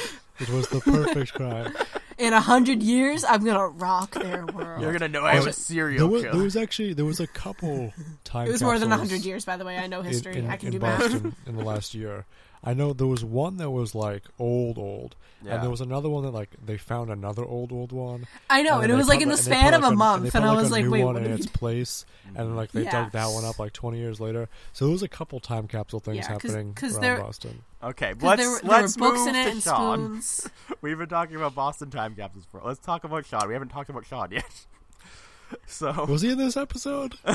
[0.40, 1.74] it was the perfect crime.
[2.18, 4.83] In a hundred years, I'm gonna rock their world.
[4.83, 6.35] You're gonna know I was a There serial was, killer.
[6.35, 7.92] there was actually there was a couple
[8.24, 8.48] time.
[8.48, 9.77] it was more than a hundred years, by the way.
[9.79, 10.37] I know history.
[10.38, 11.00] in, I can in do math.
[11.00, 12.24] Boston in the last year.
[12.64, 15.55] I know there was one that was like old, old, Yeah.
[15.55, 18.27] and there was another one that like they found another old, old one.
[18.48, 19.92] I know, then and it was put, like in the and put, span of like,
[19.92, 21.46] a month, they and put, I was a like, new wait, one what in its
[21.46, 24.48] place, and like they dug that one up like twenty years later.
[24.72, 27.62] So there was a couple time capsule things Yeah, 'cause- happening 'cause around there- Boston.
[27.83, 29.98] Okay, let's there, were, there let's books move in it to and Shawn.
[30.22, 30.50] spoons.
[30.81, 32.62] We've been talking about Boston time capsules for.
[32.64, 33.46] Let's talk about Shawn.
[33.46, 34.66] We haven't talked about Shawn yet.
[35.66, 37.16] so Was he in this episode?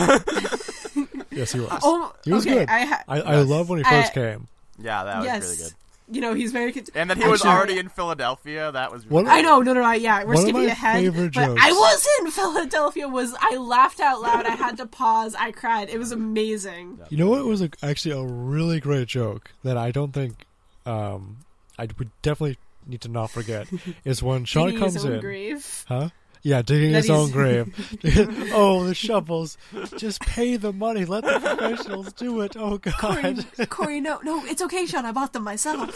[1.31, 1.79] yes, he was.
[1.83, 2.59] Oh, He was okay.
[2.59, 2.69] good.
[2.69, 4.47] I, ha- I, I love when he first I- came.
[4.81, 5.73] Yeah, that was yes, really good.
[6.15, 6.71] you know he's very.
[6.71, 8.71] Con- And then he was Actually- already in Philadelphia.
[8.71, 9.91] That was What- really I know, no, no, no.
[9.91, 11.01] Yeah, we're One of skipping my ahead.
[11.03, 13.07] favorite but jokes- I was in Philadelphia.
[13.07, 14.45] Was I laughed out loud?
[14.45, 15.35] I had to pause.
[15.37, 15.89] I cried.
[15.89, 16.99] It was amazing.
[17.09, 20.45] You know what was a, actually a really great joke that I don't think
[20.85, 21.37] um,
[21.77, 23.67] I would definitely need to not forget
[24.05, 25.19] is when Shawn Digging his comes own in.
[25.21, 25.85] grave.
[25.87, 26.09] Huh?
[26.41, 27.73] Yeah, digging That his own grave.
[28.53, 29.57] oh, the shovels.
[29.97, 31.05] Just pay the money.
[31.05, 32.55] Let the professionals do it.
[32.57, 33.45] Oh, God.
[33.69, 35.05] Cory, no, no, it's okay, Shawn.
[35.05, 35.93] I bought them myself.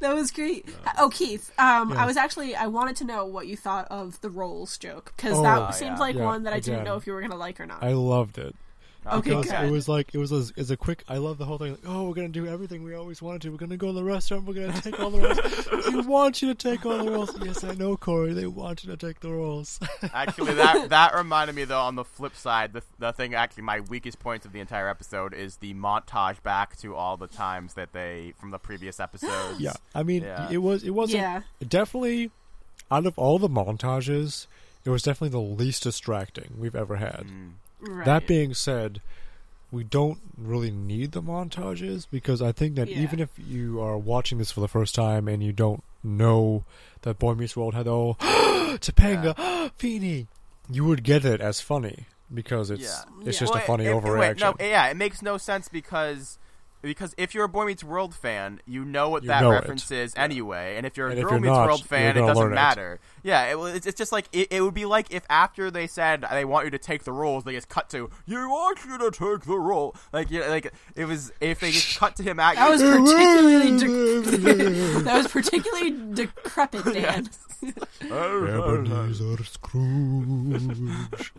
[0.00, 0.68] that was great.
[0.98, 2.02] Oh, Keith, um, Yeah.
[2.02, 5.38] I was actually I wanted to know what you thought of the rolls joke because
[5.38, 5.70] Oh, that yeah.
[5.70, 7.82] seemed like Yeah, one that I didn't know if you were gonna like or not.
[7.82, 8.54] I loved it.
[9.04, 9.64] Okay, Because good.
[9.64, 11.02] It was like it was a, it's a quick.
[11.08, 11.72] I love the whole thing.
[11.72, 13.50] Like, oh, we're gonna do everything we always wanted to.
[13.50, 14.44] We're gonna go to the restaurant.
[14.44, 15.86] We're gonna take all the rolls.
[15.92, 17.36] we want you to take all the rolls.
[17.44, 18.32] Yes, I know, Cory.
[18.32, 19.80] They want you to take the rolls.
[20.14, 21.80] Actually, that that reminded me though.
[21.80, 25.34] On the flip side, the the thing actually my weakest points of the entire episode
[25.34, 29.58] is the montage back to all the times that they from the previous episodes.
[29.58, 30.48] yeah, I mean, Yeah.
[30.50, 32.30] it was it wasn't yeah, definitely
[32.90, 34.46] out of all the montages,
[34.84, 37.24] it was definitely the least distracting we've ever had.
[37.26, 37.52] Mm.
[37.82, 38.04] Right.
[38.04, 39.00] That being said,
[39.70, 42.98] we don't really need the montages because I think that Yeah.
[43.00, 46.64] even if you are watching this for the first time and you don't know
[47.02, 48.14] that Boy Meets World had all
[48.78, 50.26] Topanga, Feeny,
[50.70, 53.02] you would get it as funny because it's Yeah.
[53.26, 53.40] it's Yeah.
[53.46, 54.40] just Well, a funny it- it- wait, overreaction.
[54.40, 56.38] no, yeah, it makes no sense because
[56.82, 59.90] because if you're a Boy Meets World fan, you know what You that know reference
[59.90, 59.98] it.
[59.98, 60.76] is anyway.
[60.76, 62.54] And if you're a And Girl you're Meets not, World fan, it doesn't learn it.
[62.56, 63.00] matter.
[63.22, 66.24] Yeah, it, it's, it's just like it, it would be like if after they said
[66.30, 69.10] they want you to take the roles, they just cut to you want you to
[69.10, 69.94] take the role.
[70.12, 73.78] Like yeah, like it was if they just cut to him at that was particularly
[73.78, 77.28] de- that was particularly decrepit, Dan.
[78.02, 81.32] Ebenezer Scrooge.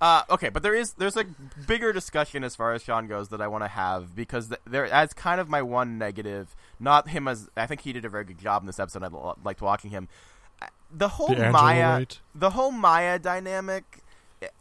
[0.00, 1.24] Uh, okay, but there is there's a
[1.66, 4.88] bigger discussion as far as Shawn goes that I want to have because th- there
[4.88, 6.54] that's kind of my one negative.
[6.78, 9.02] Not him as I think he did a very good job in this episode.
[9.02, 10.08] I l- liked watching him.
[10.62, 12.18] Uh, The whole The Maya, Angelite.
[12.34, 14.02] the whole Maya dynamic.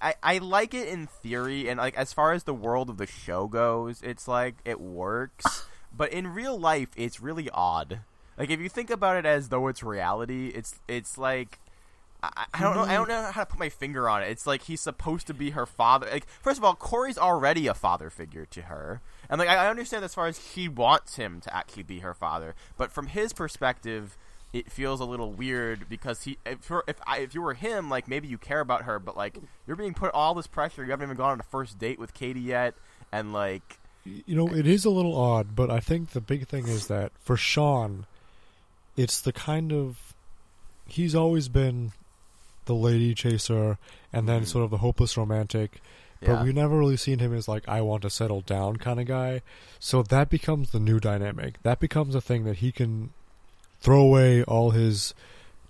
[0.02, 3.06] I, I like it in theory, and like as far as the world of the
[3.06, 5.68] show goes, it's like it works.
[5.96, 8.00] but in real life, it's really odd.
[8.40, 11.60] Like if you think about it as though it's reality, it's it's like
[12.24, 12.84] I, I don't know.
[12.84, 14.30] I don't know how to put my finger on it.
[14.30, 16.08] It's like he's supposed to be her father.
[16.12, 20.04] Like, first of all, Cory's already a father figure to her, and like I understand
[20.04, 24.18] as far as he wants him to actually be her father, but from his perspective,
[24.54, 28.08] it feels a little weird because he if if I, if you were him, like
[28.08, 30.84] maybe you care about her, but like you're being put all this pressure.
[30.84, 32.74] You haven't even gone on a first date with Katy yet,
[33.12, 36.68] and like You know, it is a little odd, but I think the big thing
[36.68, 38.06] is that for Shawn,
[38.96, 40.16] it's the kind of
[40.88, 41.92] he's always been
[42.68, 43.78] the lady chaser
[44.14, 44.48] and then Mhm.
[44.48, 45.82] sort of the hopeless romantic,
[46.22, 49.00] yeah, but we've never really seen him as like I want to settle down kind
[49.00, 49.42] of guy.
[49.80, 51.62] So that becomes the new dynamic.
[51.64, 53.12] That becomes a thing that he can
[53.82, 55.14] throw away all his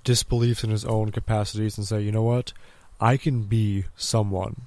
[0.04, 2.54] disbeliefs in his own capacities and say, you know what,
[3.00, 4.62] I can be someone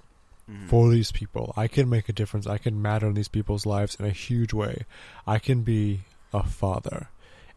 [0.51, 0.69] Mhm.
[0.69, 1.55] for these people.
[1.57, 2.47] I can make a difference.
[2.47, 4.85] I can matter in these people's lives in a huge way.
[5.27, 6.01] I can be
[6.33, 7.09] a father,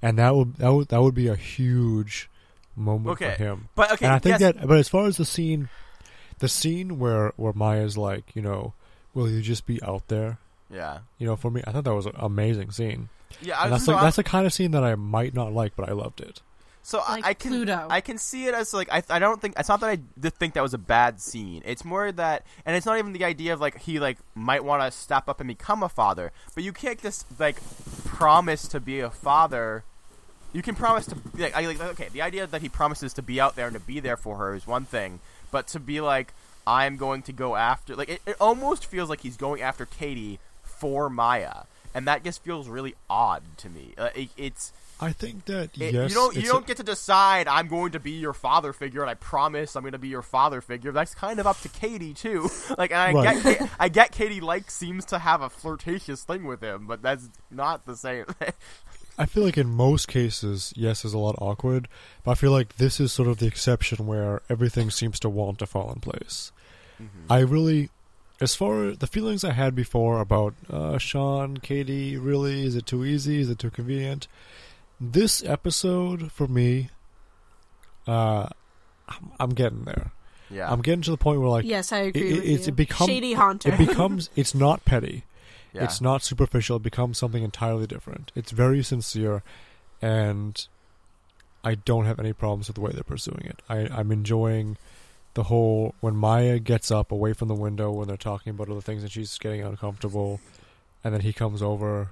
[0.01, 2.29] and that would that would that would be a huge
[2.75, 3.69] moment Okay, for him.
[3.75, 5.69] but okay, and I think yes, that, but as far as the scene,
[6.39, 8.73] the scene where where Maya's like, you know,
[9.13, 10.37] will you just be out there?
[10.69, 13.09] yeah, You know, for me, I thought that was an amazing scene.
[13.41, 13.61] yeah.
[13.61, 15.75] I, that's so like, I'm- that's the kind of scene that I might not like,
[15.75, 16.41] but I loved it.
[16.85, 17.87] So I- Like I can Pluto.
[17.89, 20.33] I can see it as like I I don't think it's not that I did
[20.33, 21.61] think that was a bad scene.
[21.63, 24.81] It's more that and it's not even the idea of like he like might want
[24.83, 27.61] to step up and become a father, but you can't just like
[28.03, 29.83] promise to be a father.
[30.53, 33.41] You can promise to like, I, like okay, the idea that he promises to be
[33.41, 35.19] out there and to be there for her is one thing,
[35.51, 36.33] but to be like
[36.65, 40.39] I'm going to go after like it, it almost feels like he's going after Katy
[40.63, 41.63] for Maya,
[41.95, 43.93] and that just feels really odd to me.
[43.97, 47.47] Uh, it, it's I think that it- yes, you don't you don't get to decide
[47.47, 50.21] I'm going to be your father figure and I promise I'm going to be your
[50.21, 50.91] father figure.
[50.91, 52.47] That's kind of up to Katy too.
[52.77, 53.43] Like and I Right.
[53.43, 57.27] get I get Katy like seems to have a flirtatious thing with him, but that's
[57.49, 58.25] not the same.
[59.17, 61.87] I feel like in most cases, yes, is a lot awkward,
[62.23, 65.59] but I feel like this is sort of the exception where everything seems to want
[65.59, 66.51] to fall in place.
[67.29, 67.89] I really,
[68.39, 72.85] as far as the feelings I had before about uh, Shawn, Katy, really, is it
[72.85, 73.41] too easy?
[73.41, 74.27] Is it too convenient?
[75.01, 76.89] This episode, for me,
[78.07, 78.47] uh,
[79.09, 80.11] I'm, I'm getting there.
[80.49, 80.71] yeah.
[80.71, 82.73] I'm getting to the point where, like, yes, I agree it, with it's, you.
[82.73, 83.73] it become, Shady haunter.
[83.73, 85.25] it becomes, it's not petty.
[85.73, 85.83] Yeah.
[85.83, 86.77] It's not superficial.
[86.77, 88.31] It becomes something entirely different.
[88.35, 89.43] It's very sincere,
[90.01, 90.65] and
[91.63, 93.61] I don't have any problems with the way they're pursuing it.
[93.69, 94.77] I, I'm enjoying
[95.33, 98.81] the whole when Maya gets up away from the window when they're talking about other
[98.81, 100.39] things and she's getting uncomfortable,
[101.03, 102.11] and then he comes over.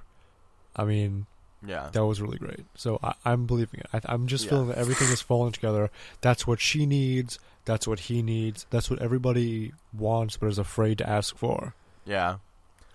[0.74, 1.26] I mean,
[1.64, 1.90] yeah.
[1.92, 2.64] that was really great.
[2.74, 3.86] So I, I'm believing it.
[3.92, 4.50] I, I'm just Yeah.
[4.50, 5.90] feeling that everything is falling together.
[6.20, 7.38] That's what she needs.
[7.64, 8.66] That's what he needs.
[8.70, 12.36] That's what everybody wants, but is afraid to ask for, Yeah.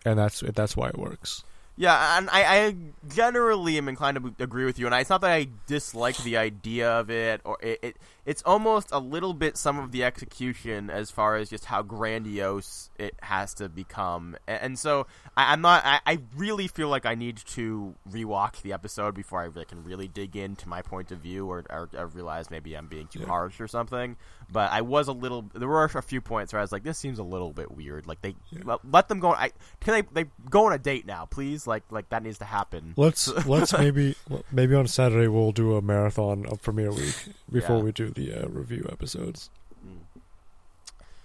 [0.09, 1.43] And that's that's why it works.
[1.79, 2.75] Yeah, and I, I
[3.07, 6.89] generally am inclined to agree with you, and it's not that I dislike the idea
[6.89, 11.11] of it, or it, it it's almost a little bit some of the execution as
[11.11, 15.85] far as just how grandiose it has to become, and, and so I, I'm not.
[15.85, 20.07] I, I really feel like I need to rewatch the episode before I can really
[20.07, 23.27] dig into my point of view, or, or, or realize maybe I'm being too Yeah.
[23.27, 24.17] harsh or something.
[24.49, 25.43] But I was a little.
[25.53, 28.07] There were a few points where I was like, "This seems a little bit weird."
[28.07, 28.33] Like they
[28.63, 29.31] let, let them go.
[29.33, 31.67] I can they they go on a date now, please?
[31.67, 32.93] Like like that needs to happen.
[32.95, 34.15] Let's let's maybe
[34.51, 37.15] maybe on Saturday we'll do a marathon of premiere week
[37.51, 37.83] before Yeah.
[37.83, 39.49] we do the uh, review episodes.
[39.85, 39.97] Mm.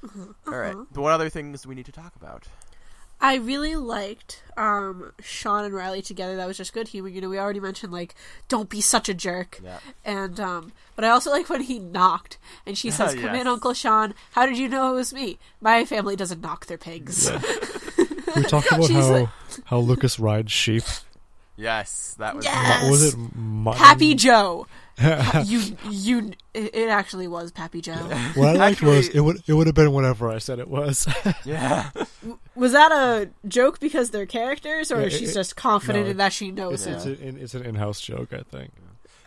[0.05, 0.33] Uh-huh.
[0.53, 0.75] All right.
[0.75, 0.85] Uh-huh.
[0.93, 2.47] But what other things do we need to talk about?
[3.23, 6.37] I really liked um, Shawn and Riley together.
[6.37, 7.09] That was just good humor.
[7.09, 8.15] You know, we already mentioned like,
[8.49, 9.79] "Don't be such a jerk," Yeah.
[10.05, 13.41] and um, but I also like when he knocked and she says, "Come Yes.
[13.43, 14.15] in, Uncle Shawn.
[14.33, 15.39] How did you know it was me?
[15.61, 17.31] My family doesn't knock their pigs."
[18.35, 19.29] We talked about She's how like-
[19.67, 20.85] how Lucas rides sheep.
[21.57, 22.47] Yes, that was.
[22.47, 22.83] Yes.
[22.85, 23.79] What was it mutton?
[23.79, 24.67] Pappy Joe.
[25.45, 26.33] you you.
[26.55, 27.95] It it actually was Pappy Joe.
[28.35, 31.07] What I liked was it would it would have been whatever I said it was.
[31.45, 31.91] Yeah.
[32.55, 36.17] Was that a joke because they're characters, or Yeah, it- she's just confident no, in
[36.19, 37.13] that she knows it's, it?
[37.13, 38.73] it's, an, it's an in-house joke, I think.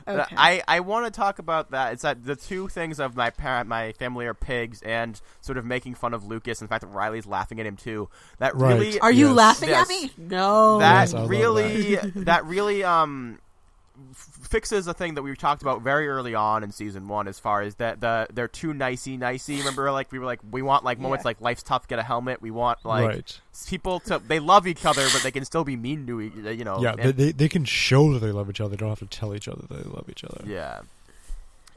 [0.08, 0.36] Okay.
[0.38, 1.94] I, I want to talk about that.
[1.94, 5.66] It's that the two things of my parent, my family are pigs, and sort of
[5.66, 8.08] making fun of Lucas, and the fact that Riley's laughing at him too.
[8.38, 8.76] That Right.
[8.78, 9.36] really Are you Yes.
[9.36, 9.82] laughing Yes.
[9.82, 10.12] at me?
[10.16, 10.78] No.
[10.78, 12.46] that Yes, really that.
[12.46, 13.45] really um f-
[14.14, 17.62] fixes a thing that we talked about very early on in season one as far
[17.62, 21.00] as that the they're too nicey nicey remember like we were like we want like
[21.00, 21.30] moments Yeah.
[21.30, 23.42] like life's tough get a helmet we want like right.
[23.68, 26.64] people to they love each other but they can still be mean to each you
[26.64, 28.72] know Yeah, and- they, they they can show that they love each other.
[28.72, 30.44] They don't have to tell each other they love each other.
[30.48, 30.82] yeah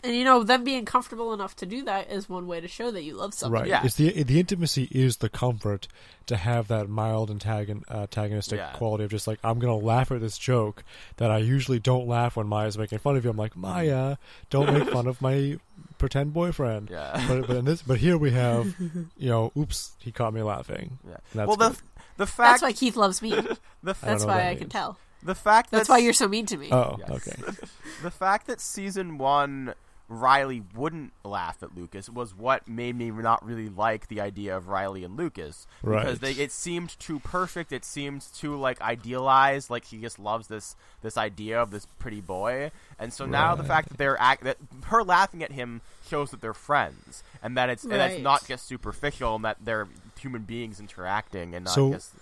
[0.04, 2.90] And you know, them being comfortable enough to do that is one way to show
[2.92, 3.62] that you love somebody.
[3.70, 3.82] Right.
[3.82, 3.84] Yeah.
[3.84, 5.88] It's the the intimacy is the comfort
[6.26, 8.72] to have that mild antagon, uh, antagonistic Yeah.
[8.74, 10.84] quality of just like I'm gonna laugh at this joke
[11.16, 13.30] that I usually don't laugh when Maya's making fun of you.
[13.30, 14.16] I'm like Maya,
[14.50, 15.58] don't make fun of my
[15.98, 16.90] pretend boyfriend.
[16.90, 18.74] yeah But but in this but here we have
[19.16, 20.98] you know oops he caught me laughing.
[21.08, 21.78] yeah That's well the good.
[22.18, 23.30] the fact That's why Keith loves me.
[23.32, 24.96] the I don't That's why that I can tell.
[25.24, 26.68] the fact That's that why you're so mean to me.
[26.70, 27.10] Oh Yes.
[27.10, 27.42] okay
[28.02, 29.74] the fact that season one
[30.10, 34.68] Riley wouldn't laugh at Lucas was what made me not really like the idea of
[34.68, 37.72] Riley and Lucas because they it seemed too perfect.
[37.72, 39.68] It seemed too like idealized.
[39.68, 43.64] Like he just loves this this idea of this pretty boy, and so now the
[43.64, 47.68] fact that they're act that her laughing at him shows that they're friends and that
[47.68, 51.92] it's and it's not just superficial and that they're human beings interacting and not So-
[51.92, 52.12] just.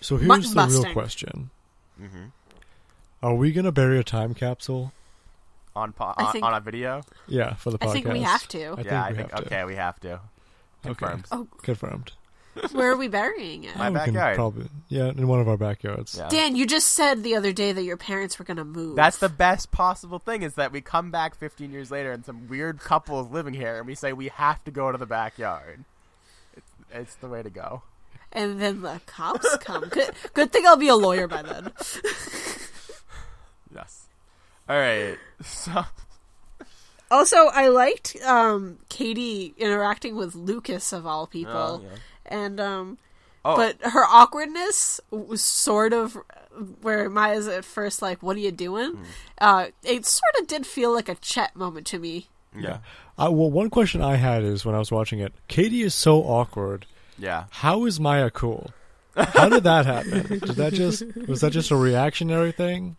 [0.00, 0.92] so here's the real busting.
[0.92, 1.50] question:
[1.98, 2.26] hmm
[3.22, 4.92] Are we gonna bury a time capsule?
[5.76, 7.88] On, po- on think- on a video, Yeah, for the podcast.
[7.88, 8.72] I think we have to.
[8.72, 9.46] I think yeah, I think have to.
[9.46, 10.12] okay, we have to.
[10.14, 10.20] Okay.
[10.94, 11.24] Confirmed.
[11.30, 12.12] Oh, Confirmed.
[12.72, 13.76] where are we burying it?
[13.76, 14.36] My we can backyard.
[14.36, 16.16] Probably, yeah, in one of our backyards.
[16.16, 16.28] Yeah.
[16.28, 18.96] Dan, you just said the other day that your parents were going to move.
[18.96, 22.48] That's the best possible thing is that we come back 15 years later and some
[22.48, 25.84] weird couple is living here and we say we have to go to the backyard.
[26.56, 27.82] It's, it's the way to go.
[28.32, 29.88] and then the cops come.
[29.90, 31.72] Good, good thing I'll be a lawyer by then.
[33.74, 34.05] Yes.
[34.68, 35.16] All right.
[35.44, 35.84] So
[37.10, 41.98] Also, I liked um, Katy interacting with Lucas of all people, Oh, yeah.
[42.24, 42.98] and um,
[43.44, 46.16] Oh, but her awkwardness was sort of
[46.80, 49.02] where Maya's at first like, "What are you doing?" Hmm.
[49.38, 52.28] Uh, it sort of did feel like a Chet moment to me.
[52.58, 52.78] yeah.
[53.18, 56.22] Uh, well, one question I had is when I was watching it, Katy is so
[56.22, 56.86] awkward.
[57.18, 57.44] Yeah.
[57.50, 58.72] How is Maya cool?
[59.16, 60.26] How did that happen?
[60.40, 62.96] Did that just was that just a reactionary thing?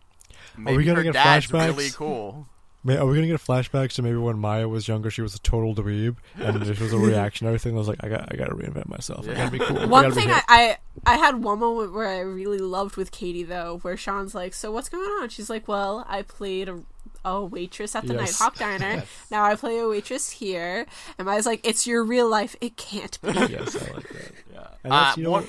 [0.64, 1.66] Maybe we gonna her get dad's flashbacks?
[1.76, 2.46] really cool.
[2.86, 5.10] Are we gonna get flashbacks to maybe when Maya was younger?
[5.10, 7.74] She was a total dweeb, and this was a reactionary thing.
[7.74, 9.28] I was like, I got, I got to reinvent myself.
[9.28, 9.76] I gotta be cool.
[9.88, 10.30] One gotta thing.
[10.30, 14.34] I, I I had one moment where I really loved with Katy though, where Shawn's
[14.34, 16.80] like, "So what's going on?" She's like, "Well, I played a,
[17.26, 18.40] a waitress at the Yes.
[18.40, 19.02] Nighthawk Diner.
[19.30, 20.86] Now I play a waitress here."
[21.18, 22.56] And Maya's like, "It's your real life.
[22.62, 24.32] It can't be." yes, I like that.
[24.54, 24.66] Yeah.
[24.84, 25.48] And that's, Uh, you know, one-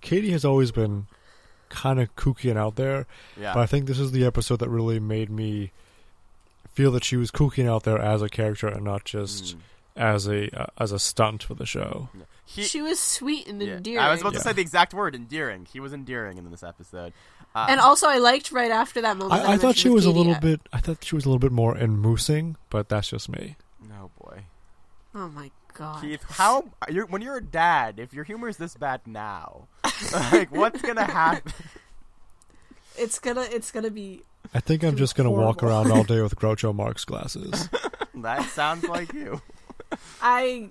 [0.00, 1.06] Katy has always been
[1.70, 3.06] kind of kooky and out there,
[3.40, 3.54] yeah.
[3.54, 5.70] but I think this is the episode that really made me
[6.74, 9.60] feel that she was kooky and out there as a character and not just Mm.
[9.96, 12.08] as a uh, as a stunt for the show.
[12.44, 13.76] He- she was sweet and yeah.
[13.76, 13.98] endearing.
[14.00, 14.38] I was about Yeah.
[14.40, 15.66] to say the exact word, endearing.
[15.72, 17.12] He was endearing in this episode.
[17.54, 19.42] Uh, and also, I liked right after that moment.
[19.42, 20.60] that I, I thought she with was a little I- bit.
[20.72, 23.56] I thought she was a little bit more enmoosing, but that's just me.
[23.88, 24.44] no boy.
[25.14, 26.00] Oh my god!
[26.02, 29.66] Keith, how you're, when you're a dad, if your humor is this bad now,
[30.32, 31.52] like what's gonna happen?
[32.98, 36.36] It's gonna it's gonna be I think I'm just gonna walk around all day with
[36.40, 37.68] Groucho Marx glasses.
[38.16, 39.40] that sounds like you.
[40.20, 40.68] I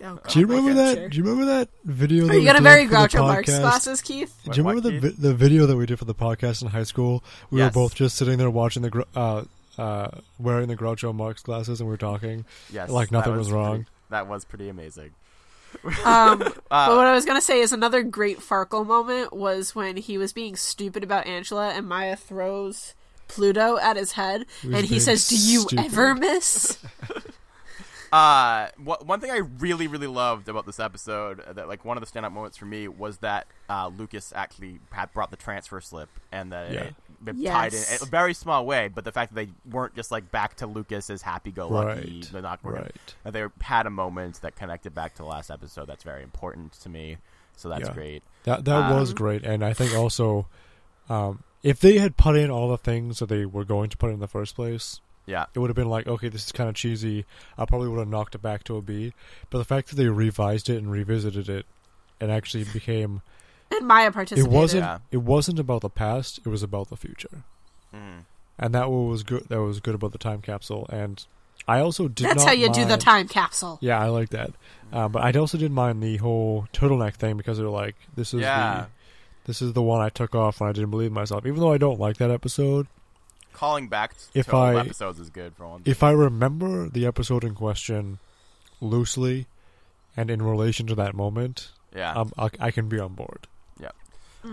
[0.00, 0.94] Oh, Do you remember my that?
[0.94, 1.08] future.
[1.08, 2.26] Do you remember that video?
[2.26, 4.32] That Are you we got a very for the Groucho Marx glasses, Keith?
[4.44, 5.16] Do you What, remember the Keith?
[5.18, 7.24] vi- the video that we did for the podcast in high school?
[7.50, 7.74] We Yes.
[7.74, 9.42] were both just sitting there watching the Gr- uh
[9.76, 12.44] uh wearing the Groucho Marx glasses and we were talking.
[12.72, 13.70] Yes, Like that nothing was wrong.
[13.78, 15.10] pretty- that was pretty amazing.
[16.04, 19.96] Um, but Uh, what I was gonna say is another great Farkle moment was when
[19.96, 22.94] he was being stupid about Angela and Maya throws
[23.28, 26.78] Pluto at his head and he says, "Do you stupid." ever miss?"
[28.10, 31.98] Uh, wha- one thing I really, really loved about this episode, uh, that like one
[31.98, 35.78] of the standout moments for me was that uh, Lucas actually had brought the transfer
[35.82, 36.80] slip and that Yeah.
[36.84, 36.94] it,
[37.26, 38.02] it tied in Yes.
[38.02, 41.10] a very small way, but the fact that they weren't just like back to Lucas
[41.10, 42.28] as happy-go-lucky, Right.
[42.32, 43.14] they're not Right.
[43.24, 45.86] that they had a moment that connected back to the last episode.
[45.86, 47.18] That's very important to me,
[47.56, 47.94] so that's Yeah.
[47.94, 48.22] great.
[48.44, 50.46] That that was Um, great, and I think also,
[51.08, 54.10] um, if they had put in all the things that they were going to put
[54.10, 56.74] in the first place, Yeah, it would have been like, okay, this is kind of
[56.74, 57.26] cheesy.
[57.58, 59.12] I probably would have knocked it back to a B.
[59.50, 61.66] But the fact that they revised it and revisited it,
[62.20, 63.20] and actually became
[63.70, 64.98] And Maya it wasn't Yeah.
[65.10, 66.38] it wasn't about the past.
[66.44, 67.44] It was about the future,
[67.94, 68.24] Mhm.
[68.58, 69.48] and that was good.
[69.48, 70.86] That was good about the time capsule.
[70.90, 71.24] And
[71.66, 73.78] I also did That's not how you do the time capsule.
[73.82, 74.52] Yeah, I like that.
[74.92, 78.40] Uh, but I also didn't mind the whole turtleneck thing because they're like, this is
[78.40, 78.80] Yeah.
[78.82, 78.86] the
[79.44, 81.46] this is the one I took off when I didn't believe myself.
[81.46, 82.86] Even though I don't like that episode,
[83.54, 85.82] calling back If to old I- episodes is good for one.
[85.86, 88.18] if I remember the episode in question
[88.80, 89.46] loosely
[90.16, 93.46] and in relation to that moment, yeah, um, I, I can be on board.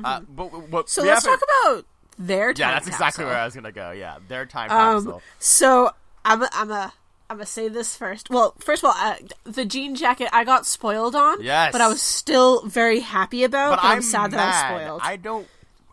[0.04, 1.86] Uh, but what So let's talk about
[2.18, 3.92] their time Yeah, that's exactly where I was gonna go.
[3.92, 5.22] Yeah, their time Um, capsule.
[5.40, 5.92] so
[6.24, 6.94] I'm a, I'm a
[7.30, 8.30] I'm gonna say this first.
[8.30, 11.42] Well, first of all, uh, the jean jacket I got spoiled on.
[11.42, 11.72] Yes.
[11.72, 13.72] but I was still very happy about.
[13.72, 14.74] But But, I'm, I'm sad that I mad.
[14.74, 15.02] was spoiled.
[15.04, 15.48] I don't.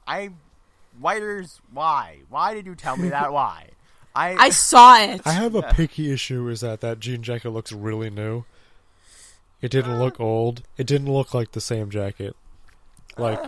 [0.06, 0.30] I.
[1.00, 2.18] Whiters, why?
[2.28, 3.32] Why did you tell me that?
[3.32, 3.70] Why?
[4.14, 4.34] I.
[4.34, 5.22] I saw it.
[5.24, 8.44] I have a picky issue is that that jean jacket looks really new.
[9.62, 10.62] It didn't look old.
[10.76, 12.36] It didn't look like the same jacket.
[13.16, 13.40] Like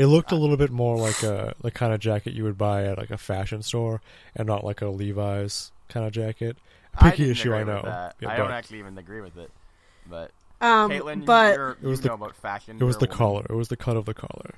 [0.00, 2.84] it looked a little bit more like a the kind of jacket you would buy
[2.86, 4.00] at like a fashion store
[4.34, 6.56] and not like a Levi's kind of jacket.
[6.98, 7.76] Picky didn't issue, I know.
[7.76, 8.16] with that.
[8.20, 9.50] Yeah, I don't actually even agree with it.
[10.08, 12.78] But um, Caitlin, but you're, It was you the- know about fashion.
[12.80, 13.16] It was the woman.
[13.18, 13.46] collar.
[13.50, 14.54] It was the cut of the collar.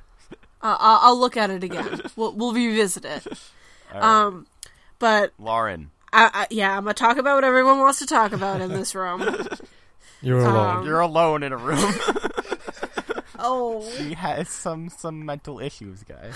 [0.62, 2.00] uh, I'll, I'll look at it again.
[2.16, 3.26] we'll we'll revisit it.
[3.92, 4.02] All right.
[4.02, 4.46] Um,
[4.98, 8.60] but Lauren, I, I, yeah, I'm gonna talk about what everyone wants to talk about
[8.60, 9.20] in this room.
[10.22, 10.76] You're alone.
[10.76, 11.92] Um, you're alone in a room.
[13.42, 16.34] Oh, she has some some mental issues, guys.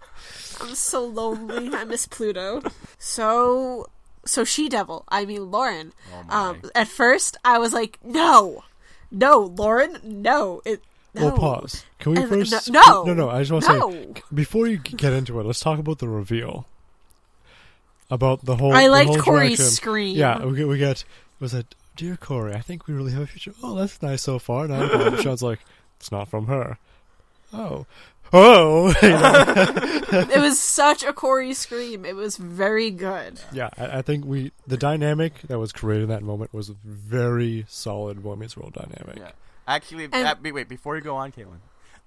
[0.60, 1.74] I'm so lonely.
[1.74, 2.60] I miss Pluto.
[2.98, 3.88] So,
[4.24, 5.04] so she devil.
[5.08, 5.92] I mean Lauren.
[6.30, 6.36] Oh.
[6.50, 8.64] Um, at first I was like, no,
[9.10, 10.60] no, Lauren, no.
[10.64, 10.82] It.
[11.14, 11.26] No.
[11.26, 11.84] Well, pause.
[12.00, 12.70] Can we And- first?
[12.70, 13.30] no, no, no.
[13.30, 13.90] I just want to No.
[13.92, 16.66] say before you get into it, let's talk about the reveal.
[18.10, 18.72] About the whole.
[18.72, 19.64] I liked whole Cory's interaction.
[19.76, 20.16] scream.
[20.16, 20.68] Yeah, we get.
[20.68, 21.04] We get.
[21.40, 22.54] Was it dear Cory?
[22.54, 23.52] I think we really have a future.
[23.62, 24.66] Oh, that's nice so far.
[24.68, 25.60] Now and Shawn's like,
[26.04, 26.76] it's not from her.
[27.50, 27.86] Oh,
[28.30, 28.94] oh.
[29.02, 32.04] it was such a Cory scream.
[32.04, 33.40] It was very good.
[33.54, 37.64] yeah, I, I think we the dynamic that was created in that moment was very
[37.68, 39.16] solid Boy Meets World dynamic.
[39.16, 39.30] Yeah.
[39.66, 41.60] Actually, And- uh, wait, wait, before you go on, Caitlin.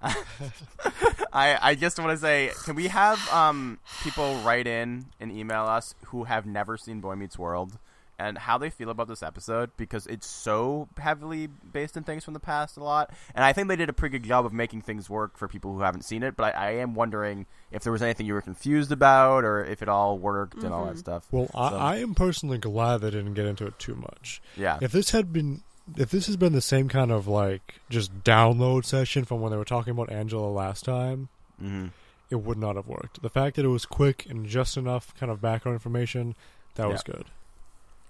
[1.32, 5.64] I I just want to say, can we have um people write in and email
[5.64, 7.76] us who have never seen Boy Meets World
[8.18, 12.34] and how they feel about this episode because it's so heavily based in things from
[12.34, 14.82] the past a lot, and I think they did a pretty good job of making
[14.82, 16.36] things work for people who haven't seen it.
[16.36, 19.82] But I, I am wondering if there was anything you were confused about or if
[19.82, 21.26] it all worked and all that stuff.
[21.30, 24.42] Well, I, So- I am personally glad they didn't get into it too much.
[24.56, 25.62] Yeah, If this had been,
[25.96, 29.56] if this has been the same kind of like just download session from when they
[29.58, 31.28] were talking about Angela last time,
[31.60, 31.86] hmm
[32.30, 33.22] it would not have worked.
[33.22, 36.36] The fact that it was quick and just enough kind of background information,
[36.74, 37.24] that was good.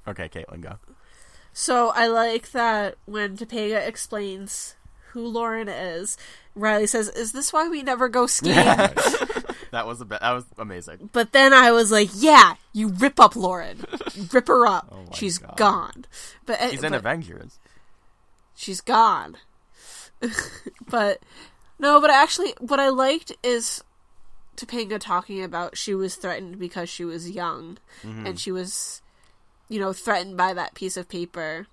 [0.09, 0.77] Okay, Caitlin, go.
[1.53, 4.77] So I like that when Topanga explains
[5.13, 6.17] who Lauren is,
[6.55, 8.55] Riley says, "Is this why we never go skiing?"
[9.71, 11.11] That was a be- that was amazing.
[11.13, 13.85] But then I was like, "Yeah, you rip up Lauren,
[14.33, 14.89] rip her up.
[14.91, 15.57] Oh She's God.
[15.59, 16.05] gone."
[16.47, 17.59] But He's in but Avengers.
[18.57, 19.37] she's gone.
[20.89, 21.21] but
[21.79, 23.85] no, but actually, what I liked is
[24.57, 28.27] Topanga talking about she was threatened because she was young, Mm-hmm.
[28.27, 29.03] and she was,
[29.69, 31.67] you know, threatened by that piece of paper.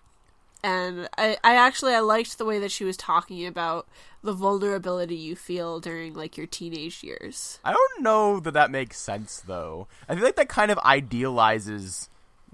[0.64, 3.88] And I, I actually I liked the way that she was talking about
[4.24, 7.60] the vulnerability you feel during like your teenage years.
[7.64, 9.88] I don't know that that makes sense though.
[10.10, 12.10] I feel like that kind of idealizes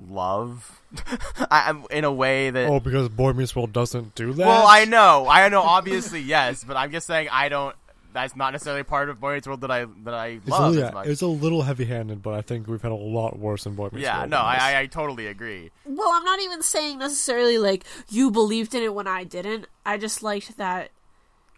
[0.10, 0.82] love,
[1.50, 2.68] I, I'm- in a way that.
[2.70, 4.46] Oh, because Boy Meets World doesn't do that.
[4.46, 5.62] well, I know, I know.
[5.62, 7.76] Obviously, yes, but I'm just saying I don't.
[8.14, 10.74] That's not necessarily part of Boy Meets World that I that I It's a, love
[10.74, 11.06] little- as much.
[11.06, 13.90] yeah, it's a little heavy-handed, but I think we've had a lot worse in Boy
[13.92, 14.38] Meets yeah, World no.
[14.38, 15.72] I, I I totally agree.
[15.86, 19.68] Well, I'm not even saying necessarily like you believed in it when I didn't.
[19.86, 20.92] I just liked that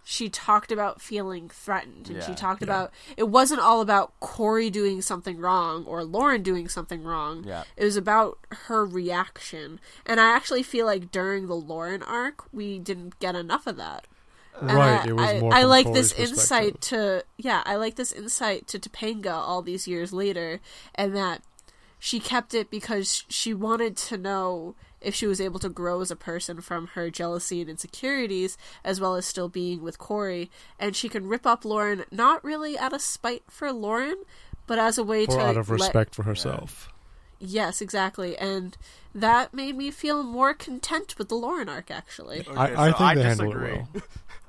[0.06, 2.66] she talked about feeling threatened and she talked yeah.
[2.68, 7.46] about it wasn't all about Cory doing something wrong or Lauren doing something wrong.
[7.46, 7.64] Yeah.
[7.78, 8.38] It was about
[8.68, 9.80] her reaction.
[10.06, 14.06] And I actually feel like during the Lauren arc, we didn't get enough of that.
[14.62, 17.64] And Right, I, it was I, more I from like Cory's this insight to yeah,
[17.66, 20.60] I like this insight to Topanga all these years later,
[20.96, 21.42] and that
[22.00, 26.12] she kept it because she wanted to know if she was able to grow as
[26.12, 30.50] a person from her jealousy and insecurities, as well as still being with Cory,
[30.80, 34.24] and she can rip up Lauren not really out of spite for Lauren,
[34.66, 36.90] but as a way or to out of let- respect for herself.
[37.40, 38.78] Yes, exactly, and
[39.14, 41.92] that made me feel more content with the Lauren arc.
[41.92, 43.88] Actually, I, Okay, I so think I they handled it well.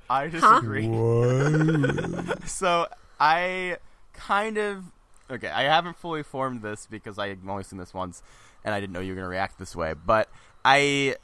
[0.09, 0.87] I disagree.
[0.87, 2.35] Whoa.
[2.47, 2.87] So
[3.19, 3.79] I
[4.13, 4.85] kind of
[5.31, 5.49] okay.
[5.49, 8.23] I haven't fully formed this because I've only seen this once,
[8.65, 9.95] and I didn't know you were gonna react this way.
[9.95, 10.29] But
[10.65, 11.17] I,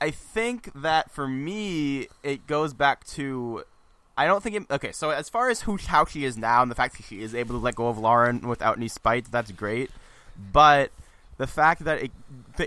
[0.00, 3.64] I think that for me, it goes back to.
[4.16, 4.62] I don't think it.
[4.70, 7.20] Okay, so as far as who how she is now and the fact that she
[7.20, 9.90] is able to let go of Lauren without any spite, that's great.
[10.52, 10.90] But
[11.36, 12.12] the fact that it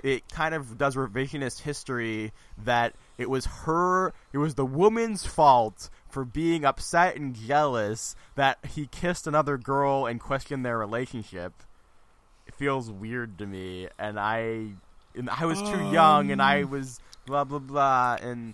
[0.03, 5.89] it kind of does revisionist history that it was her it was the woman's fault
[6.09, 11.53] for being upset and jealous that he kissed another girl and questioned their relationship.
[12.45, 14.71] It feels weird to me and i
[15.15, 16.69] and i was too young and i um.
[16.69, 18.53] was blah blah blah and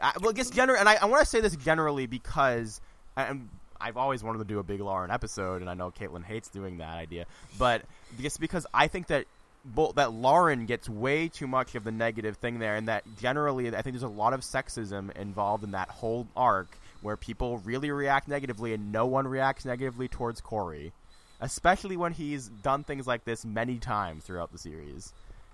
[0.00, 2.80] I, well, I guess gener- and I, I want to say this generally because
[3.16, 3.50] I, am
[3.80, 6.78] I've always wanted to do a big Lauren episode, and I know Caitlin hates doing
[6.78, 7.26] that idea,
[7.58, 7.82] but
[8.20, 9.26] just because I think that
[9.64, 13.68] bo- that Lauren gets way too much of the negative thing there, and that generally
[13.68, 17.90] I think there's a lot of sexism involved in that whole arc where people really
[17.90, 20.92] react negatively, and no one reacts negatively towards Cory,
[21.40, 25.12] especially when he's done things like this many times throughout the series.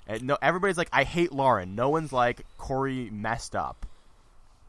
[0.09, 3.87] And no, everybody's like, "I hate Lauren." No one's like, "Cory messed up."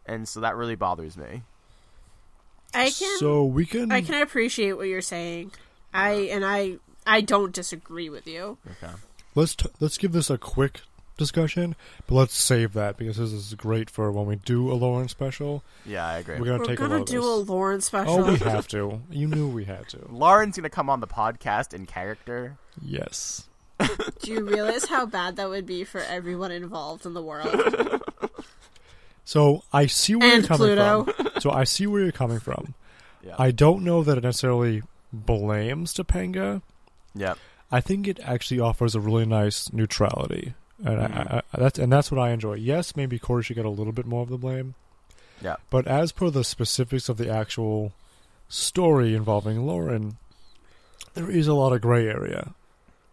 [0.07, 1.43] and so that really bothers me.
[2.73, 3.91] I can So we can.
[3.91, 5.51] I can appreciate what you're saying.
[5.93, 8.57] I and I I don't disagree with you.
[8.83, 8.93] Okay.
[9.37, 10.81] Let's t- let's give this a quick
[11.17, 11.75] discussion,
[12.05, 15.63] but let's save that because this is great for when we do a Lauren special.
[15.85, 16.39] Yeah, I agree.
[16.39, 18.23] We're gonna We're take a gonna lot of do a Lauren special.
[18.25, 19.01] Oh, we have to.
[19.09, 19.99] You knew we had to.
[20.09, 22.57] Lauren's gonna come on the podcast in character.
[22.81, 23.47] Yes.
[24.23, 28.01] Do you realize how bad that would be for everyone involved in the world?
[29.23, 31.03] So I see where And you're coming Pluto.
[31.03, 31.41] from.
[31.41, 32.73] So I see where you're coming from.
[33.21, 33.35] Yeah.
[33.37, 36.61] I don't know that it necessarily blames Topanga.
[37.13, 37.37] Yep.
[37.71, 40.53] I think it actually offers a really nice neutrality,
[40.83, 41.31] and Mhm.
[41.33, 42.53] I, I, that's and that's what I enjoy.
[42.55, 44.75] Yes, maybe Cory should get a little bit more of the blame.
[45.41, 45.57] Yeah.
[45.69, 47.91] But as per the specifics of the actual
[48.49, 50.17] story involving Lauren,
[51.13, 52.53] there is a lot of gray area.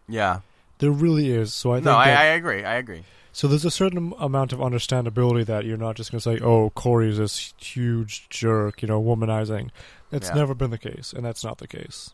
[0.07, 0.39] Yeah.
[0.79, 1.53] There really is.
[1.53, 2.63] So I think no, I, that- I agree.
[2.63, 3.03] I agree.
[3.31, 6.69] so there's a certain amount of understandability that you're not just going to say, "Oh,
[6.71, 9.69] Cory's this huge jerk," you know, womanizing.
[10.09, 10.35] That's Yeah.
[10.35, 12.11] never been the case, and that's not the case.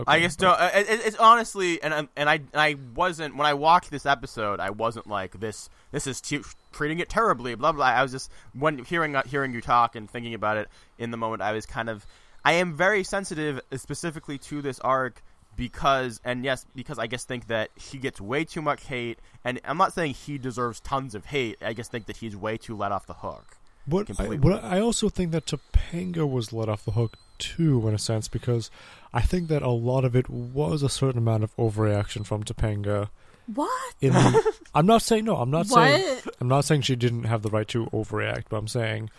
[0.00, 0.58] Okay, I just don't.
[0.60, 4.60] It, it, it's honestly, and and I I wasn't when I watched this episode.
[4.60, 5.68] I wasn't like this.
[5.92, 6.40] This is te-
[6.72, 7.54] treating it terribly.
[7.54, 7.86] Blah blah.
[7.86, 11.16] I was just when hearing uh, hearing you talk and thinking about it in the
[11.16, 11.42] moment.
[11.42, 12.06] I was kind of.
[12.44, 15.22] I am very sensitive uh, specifically to this arc
[15.56, 19.18] because, and yes, because I just think that he gets way too much hate.
[19.44, 21.58] And I'm not saying he deserves tons of hate.
[21.60, 23.58] I just think that he's way too let off the hook.
[23.86, 27.94] But I, but I also think that Topanga was let off the hook too, in
[27.94, 28.70] a sense, because
[29.12, 33.08] I think that a lot of it was a certain amount of overreaction from Topanga.
[33.52, 33.94] what?
[34.00, 35.36] In the, I'm not saying no.
[35.36, 36.36] I'm not saying What?
[36.40, 39.10] I'm not saying she didn't have the right to overreact, but I'm saying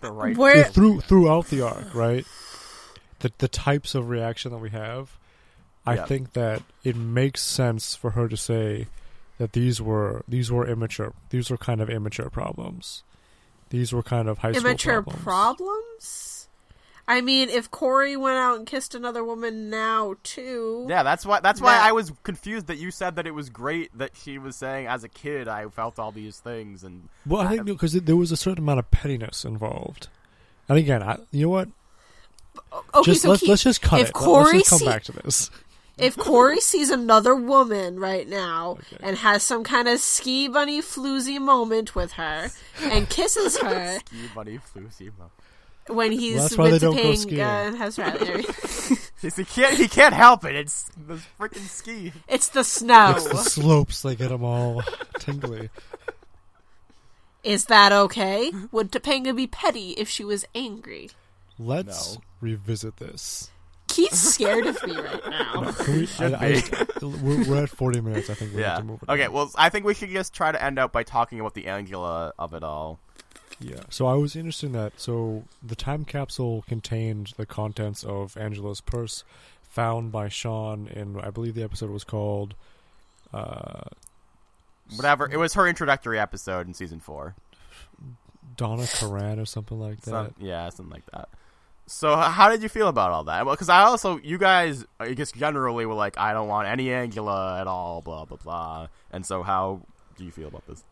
[0.00, 0.36] The right.
[0.36, 2.26] Where- through throughout the arc, right?
[3.20, 5.16] The the types of reaction that we have,
[5.86, 6.04] I Yeah.
[6.06, 8.88] think that it makes sense for her to say
[9.38, 11.14] that these were these were immature.
[11.30, 13.02] These were kind of immature problems.
[13.70, 15.22] These were kind of high school Immature problems.
[15.24, 16.35] problems?
[17.08, 21.38] I mean, if Cory went out and kissed another woman now too, Yeah, that's why.
[21.40, 24.38] That's why That- I was confused that you said that it was great that she
[24.38, 27.92] was saying as a kid I felt all these things and Well, I think because
[27.92, 30.08] there was a certain amount of pettiness involved.
[30.68, 31.68] And again, I, you know what?
[32.94, 34.14] okay, just so let's he- let's just cut if it.
[34.16, 35.50] Let- Cory let's just come see- back to this.
[35.98, 38.96] if Cory sees another woman right now Okay.
[39.00, 42.50] and has some kind of ski bunny floozy moment with her
[42.82, 45.30] and kisses her ski bunny flu SEMA.
[45.88, 47.40] When he's that's why with they don't go Topanga skiing.
[47.40, 48.44] and has Riley.
[49.22, 49.74] He can't.
[49.76, 50.54] He can't help it.
[50.54, 52.12] It's the freaking ski.
[52.28, 53.14] it's the snow.
[53.16, 54.82] It's the slopes that get them all
[55.18, 55.70] tingly.
[57.42, 58.52] Is that okay?
[58.72, 61.10] Would Topanga be petty if she was angry?
[61.58, 62.20] Let's No.
[62.40, 63.50] revisit this.
[63.88, 65.72] Keith's scared of me right now.
[65.72, 68.28] Can we, Should I, I just- we're, we're at 40 minutes.
[68.30, 68.70] I think we Yeah.
[68.70, 69.08] have to move it.
[69.08, 69.26] Okay.
[69.26, 69.32] on.
[69.32, 72.32] Well, I think we should just try to end out by talking about the Angela
[72.38, 72.98] of it all.
[73.60, 73.80] Yeah.
[73.88, 74.92] So I was interested in that.
[74.96, 79.24] So the time capsule contained the contents of Angela's purse
[79.62, 82.54] found by Shawn in, I believe the episode was called.
[83.32, 83.82] Uh,
[84.94, 85.28] Whatever.
[85.30, 87.34] It was her introductory episode in season four.
[88.56, 90.10] Donna Karan or something like that.
[90.10, 91.28] Some, yeah, something like that.
[91.88, 93.46] So, how did you feel about all that?
[93.46, 96.92] Well, because I also, you guys, I guess generally were like, I don't want any
[96.92, 98.88] Angela at all, blah blah blah.
[99.12, 99.82] And so, how
[100.16, 100.82] do you feel about this?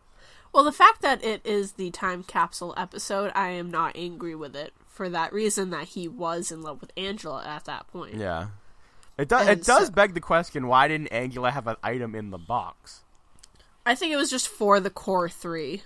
[0.54, 4.54] Well, the fact that it is the time capsule episode, I am not angry with
[4.54, 8.14] it for that reason that he was in love with Angela at that point.
[8.14, 8.46] Yeah,
[9.18, 9.48] it does.
[9.48, 12.38] And It does so- beg the question: Why didn't Angela have an item in the
[12.38, 13.02] box?
[13.84, 15.82] I think it was just for the core three.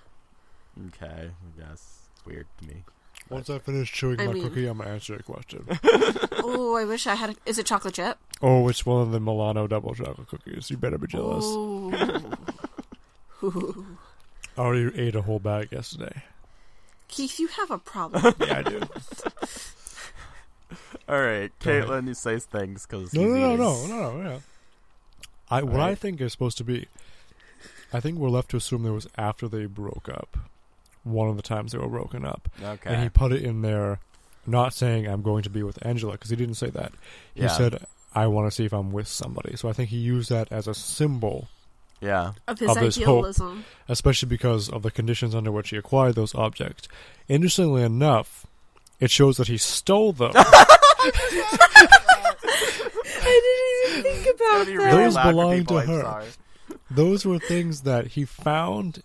[0.88, 2.84] Okay, I guess weird to me.
[3.30, 5.66] Once I finish chewing I my mean- cookie, I'm gonna answer your question.
[6.44, 7.30] oh, I wish I had.
[7.30, 8.18] A, is it chocolate chip?
[8.42, 10.70] oh, it's one of the Milano double chocolate cookies.
[10.70, 11.44] You better be jealous.
[11.46, 11.92] Ooh.
[14.58, 16.22] I already ate a whole bag yesterday.
[17.06, 18.34] Keith, you have a problem.
[18.40, 18.80] Yeah, I do.
[21.08, 21.70] All right, Go.
[21.70, 24.30] Caitlin, you say things because No, no, no, no, no, no.
[24.30, 24.38] Yeah.
[25.50, 26.86] I what I think is supposed to be.
[27.92, 30.36] I think we're left to assume there was after they broke up.
[31.04, 34.00] One of the times they were broken up, Okay, and he put it in there,
[34.46, 36.92] not saying I'm going to be with Angela because he didn't say that.
[37.34, 37.48] He Yeah.
[37.48, 39.56] said I want to see if I'm with somebody.
[39.56, 41.48] So I think he used that as a symbol,
[42.00, 43.18] yeah, of his Of his hope.
[43.18, 43.64] idealism.
[43.88, 46.88] especially because of the conditions under which he acquired those objects.
[47.28, 48.46] Interestingly enough,
[49.00, 50.32] it shows that he stole them.
[53.20, 53.40] I
[53.94, 54.78] didn't even think about Gonna be that.
[54.84, 56.00] really Those loud for belong people, to I'm her.
[56.02, 56.26] sorry.
[56.90, 59.02] those were things that he found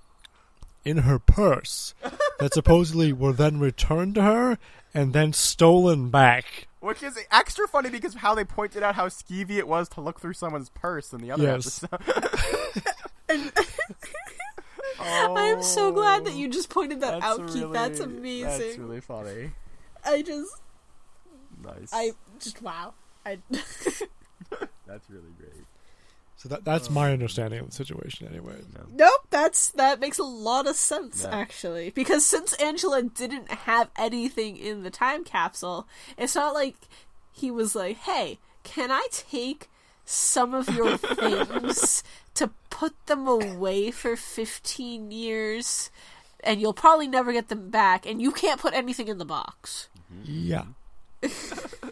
[0.85, 1.93] in her purse
[2.39, 4.57] that supposedly were then returned to her
[4.93, 6.67] and then stolen back.
[6.83, 10.01] Which is extra funny because of how they pointed out how skeevy it was to
[10.01, 11.81] look through someone's purse in the other Yes.
[11.81, 12.83] episode.
[14.99, 17.71] I am so glad that oh, you just pointed that Oh, That's out, Keith.
[17.71, 18.49] That's amazing.
[18.49, 19.51] That's really funny.
[20.03, 20.61] I just,
[21.63, 21.89] Nice.
[21.93, 22.93] I just wow.
[23.25, 23.37] I
[24.85, 25.62] That's really great.
[26.43, 28.57] So that that's my understanding of the situation anyway.
[28.91, 29.13] nope.
[29.29, 31.33] That's that makes a lot of sense Yeah.
[31.33, 35.87] actually because since Angela didn't have anything in the time capsule,
[36.17, 36.75] it's not like
[37.31, 39.69] he was like, "Hey, can I take
[40.03, 45.91] some of your things to put them away for 15 years
[46.43, 49.87] and you'll probably never get them back and you can't put anything in the box."
[50.13, 50.23] Mm-hmm.
[50.27, 50.65] Yeah.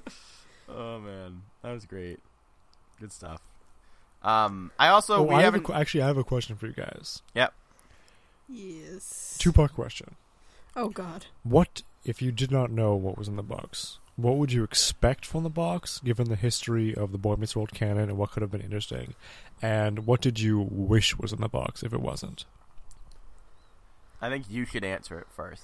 [0.73, 2.19] Oh man, that was great.
[2.99, 3.41] Good stuff.
[4.23, 5.75] Um, I also Oh, we I have a, haven't.
[5.75, 7.21] actually I have a question for you guys.
[7.33, 7.53] yep.
[8.47, 9.35] Yes.
[9.39, 10.15] Two part question.
[10.75, 11.25] Oh god.
[11.43, 13.97] What if you did not know what was in the box?
[14.17, 17.71] What would you expect from the box, given the history of the Boy Meets World
[17.73, 19.15] canon and what could have been interesting?
[19.61, 22.45] And what did you wish was in the box if it wasn't?
[24.21, 25.63] I think you should answer it first.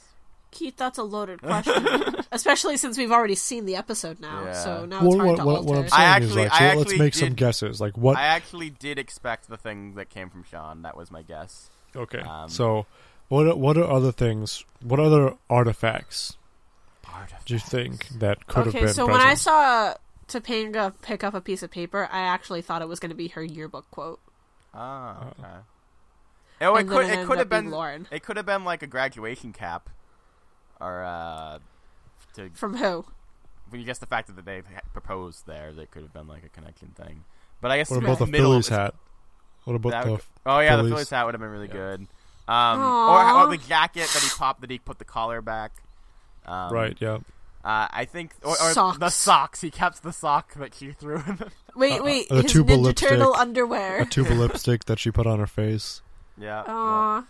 [0.58, 1.86] Keith, that's a loaded question,
[2.32, 4.43] especially since we've already seen the episode now.
[4.45, 4.53] Yeah.
[4.53, 5.68] So now Well, it's hard what, to what, alter.
[5.70, 7.80] what I'm saying I is actually- like, I let's actually make some guesses.
[7.82, 8.18] Like what?
[8.18, 10.82] I actually did expect the thing that came from Shawn.
[10.82, 11.70] That was my guess.
[11.95, 12.20] okay.
[12.20, 12.86] um, so,
[13.30, 14.66] what are, what are other things?
[14.82, 16.38] What other artifacts
[17.45, 18.76] do you think that could have been?
[18.78, 19.22] okay, been so present?
[19.24, 19.93] when I saw
[20.28, 23.28] Topanga pick up a piece of paper, I actually thought it was going to be
[23.30, 24.20] her yearbook quote.
[24.74, 25.28] Ah, Uh-oh.
[25.39, 25.49] okay.
[26.60, 28.08] Oh, it could it could have up been Lauren.
[28.10, 29.89] it could have been like a graduation cap,
[30.80, 31.60] or uh,
[32.36, 33.06] to From who?
[33.70, 34.62] when you guess the fact that they
[34.94, 37.24] proposed there, that could have been like a connection thing.
[37.62, 38.94] But I guess what about the Phillies hat?
[39.66, 40.12] What about That the?
[40.12, 40.94] would- Oh yeah, the Phillies?
[40.94, 41.74] Phillies hat would have been really Yeah.
[41.74, 42.08] good.
[42.48, 42.84] Um, or,
[43.20, 43.44] Aw.
[43.44, 45.72] or the jacket that he popped that he put the collar back.
[46.46, 46.96] Um, right.
[47.00, 47.18] Yeah.
[47.66, 49.16] Uh, I think, or, or the Socks.
[49.16, 49.62] socks.
[49.62, 51.16] He kept the sock that she threw.
[51.18, 53.10] in the- Wait, Uh, wait, the his tuba Ninja lipstick.
[53.10, 54.06] Turtle A underwear.
[54.06, 56.02] tube of lipstick that she put on her face.
[56.38, 56.64] yeah.
[56.66, 57.24] yeah.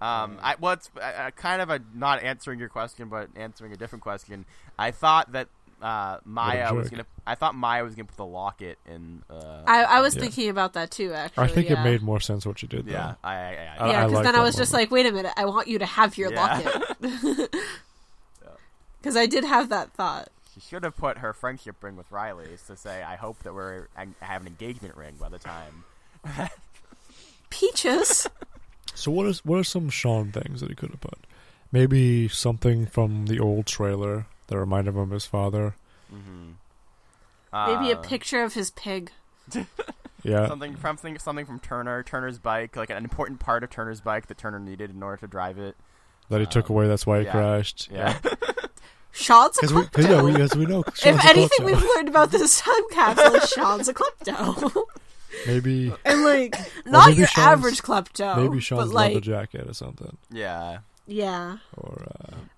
[0.00, 0.24] Aw.
[0.24, 3.72] Um, I well, it's uh, uh, kind of a not answering your question, but answering
[3.72, 4.44] a different question.
[4.78, 5.48] I thought that
[5.80, 7.06] uh, Maya was gonna.
[7.26, 9.22] I thought Maya was gonna put the locket in.
[9.30, 10.22] Uh, I, I was Yeah.
[10.22, 11.12] thinking about that too.
[11.12, 11.80] Actually, I think yeah.
[11.80, 12.86] it made more sense what you did.
[12.86, 13.28] yeah, Though.
[13.28, 14.90] I, I, I, I- Yeah, because then I that was just moment.
[14.90, 16.60] like, wait a minute, I want you to have your Yeah.
[17.00, 17.50] locket.
[18.98, 20.30] Because I did have that thought.
[20.52, 23.86] she should have put her friendship ring with Riley's to say, "I hope that we're
[23.96, 25.84] I have an engagement ring by the time."
[27.50, 28.26] Peaches.
[29.06, 31.14] So what is what are some Shawn things that he could have put?
[31.70, 35.76] Maybe something from the old trailer that reminded him of his father.
[36.12, 36.54] Mm-hmm.
[37.52, 39.12] Maybe a Uh, picture of his pig.
[40.24, 40.48] Yeah.
[40.48, 44.26] something from something, something from Turner, Turner's bike, like an important part of Turner's bike
[44.26, 45.76] that Turner needed in order to drive it.
[46.30, 46.88] that he took away.
[46.88, 47.30] That's why he yeah.
[47.30, 47.88] crashed.
[47.92, 48.18] Yeah.
[49.12, 51.64] Shawn's a Because we, yeah, we, as we know, Shawn's if a anything klepto.
[51.66, 54.82] we've learned about this time capsule is Shawn's a klepto.
[55.46, 56.56] maybe and like
[56.86, 58.36] not your Shawn's- average klepto.
[58.36, 60.78] maybe Shawn's but like leather jacket or something, yeah.
[61.06, 61.58] yeah.
[61.76, 62.06] or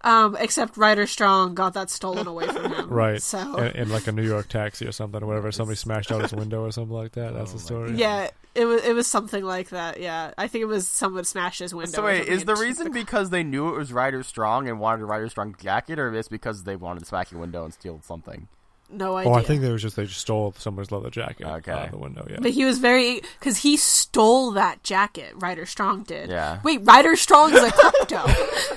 [0.02, 2.88] uh, Um, except Ryder Strong got that stolen away from him.
[3.02, 5.50] right, So in, in like a New York taxi or something, or whatever.
[5.52, 7.34] Somebody smashed out his window or something like that.
[7.34, 7.92] That's Oh the story.
[7.96, 10.00] yeah, it was it was something like that.
[10.00, 11.92] Yeah, I think it was someone smashed his window.
[11.92, 15.02] So wait, is the and- reason because they knew it was Ryder Strong and wanted
[15.02, 17.72] a Ryder Strong jacket, or is it because they wanted to smack your window and
[17.74, 18.48] steal something?
[18.91, 19.30] No idea.
[19.32, 21.72] Oh, I think they was just they just stole somebody's leather jacket Okay.
[21.72, 22.26] out of the window.
[22.30, 25.34] Yeah, But he was very because he stole that jacket.
[25.36, 26.30] Ryder Strong did.
[26.30, 26.61] Yeah.
[26.64, 28.24] Wait, Ryder Strong is a klepto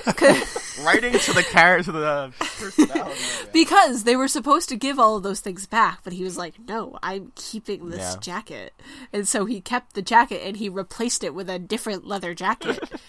[0.18, 3.20] 'Cause- Writing to the character to the personality.
[3.54, 6.56] because they were supposed to give all of those things back, but he was like,
[6.68, 8.16] "No, I'm keeping this Yeah.
[8.20, 8.74] jacket,"
[9.14, 12.80] and so he kept the jacket and he replaced it with a different leather jacket.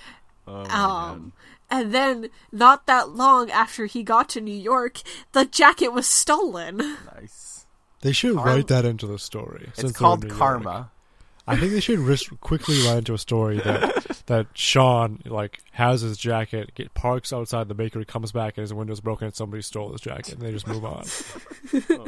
[0.44, 0.70] Oh my
[1.10, 1.32] Um,
[1.72, 5.00] and then not that long after he got to New York,
[5.32, 6.76] the jacket was stolen.
[7.16, 7.66] Nice.
[8.02, 9.70] they should Karma- write that into the story.
[9.74, 10.90] since It's called karma.
[11.44, 16.02] I think they should risk quickly write into a story that that Shawn like has
[16.02, 19.60] his jacket, get parks outside the bakery, comes back and his window's broken and somebody
[19.62, 21.04] stole his jacket, and they just move on.
[21.90, 22.06] Oh,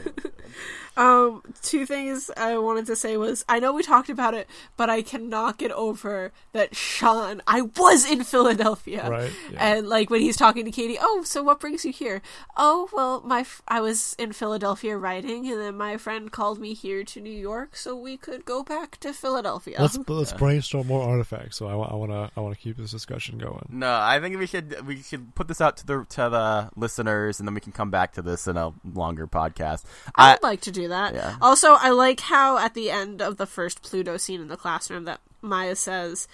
[0.97, 4.91] Um, two things I wanted to say was I know we talked about it, but
[4.91, 7.43] I cannot get over that Shawn.
[7.47, 9.75] I was in Philadelphia, Right, yeah.
[9.75, 12.23] And like when he's talking to Katy, oh, so what brings you here?
[12.57, 16.75] Oh, well, my f- I was in Philadelphia writing, and then my friend called me
[16.75, 19.77] here to New York so we could go back to Philadelphia.
[19.81, 21.57] Let's let's brainstorm more artifacts.
[21.57, 23.67] So I want to I want to keep this discussion going.
[23.69, 27.39] No, I think we should we should put this out to the to the listeners,
[27.39, 29.85] and then we can come back to this in a longer podcast.
[30.15, 31.15] I I, would like to do that.
[31.15, 31.37] Yeah.
[31.41, 35.05] Also, I like how at the end of the first Pluto scene in the classroom
[35.05, 36.27] that Maya says,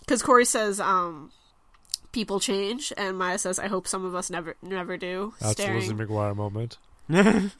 [0.00, 1.30] because Cory says, um,
[2.12, 5.74] "People change," and Maya says, "I hope some of us never, never do." That's staring.
[5.74, 6.78] the Lizzie McGuire moment.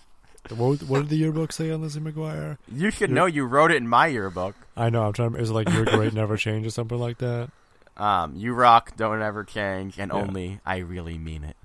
[0.49, 2.57] What, what did the yearbook say on Lizzie McGuire?
[2.73, 4.55] you should know you wrote it in my yearbook.
[4.75, 5.03] I know.
[5.05, 5.33] I'm trying.
[5.35, 7.51] to Is it like "You're great, never change" or something like that?
[7.97, 10.17] Um, you rock, don't ever change, and Yeah.
[10.19, 11.57] only I really mean it.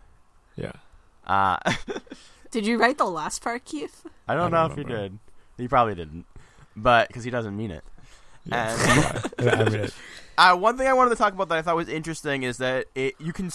[0.57, 0.73] Yeah.
[1.25, 1.55] Uh,
[2.51, 4.05] Did you write the last part, Keith?
[4.27, 5.09] I don't I know don't if he remember.
[5.09, 5.19] did.
[5.57, 6.25] He probably didn't,
[6.75, 7.83] but because he doesn't mean it.
[8.45, 8.75] yeah.
[9.39, 9.93] And- I mean, it,
[10.37, 12.87] Uh, one thing I wanted to talk about that I thought was interesting is that
[12.93, 13.49] it you can.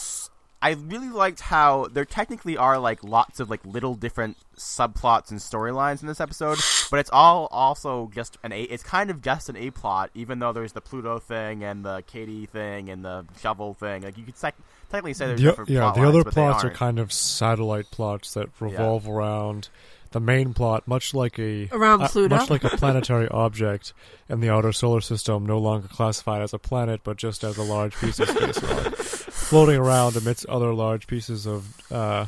[0.63, 5.41] I really liked how there technically are like lots of like little different subplots and
[5.41, 6.59] storylines in this episode,
[6.91, 8.63] but it's all also just an a.
[8.63, 12.03] It's kind of just an a plot, even though there's the Pluto thing and the
[12.07, 14.03] Katy thing and the shovel thing.
[14.03, 14.57] Like you could sec-
[14.91, 15.71] technically say there's the, different.
[15.71, 19.71] yeah, the lines, other plots are kind of satellite plots that revolve around
[20.13, 23.93] the main plot, much like a Around uh, much like a planetary object
[24.29, 27.63] in the outer solar system, no longer classified as a planet, but just as a
[27.63, 32.27] large piece of space rock, floating around amidst other large pieces of uh,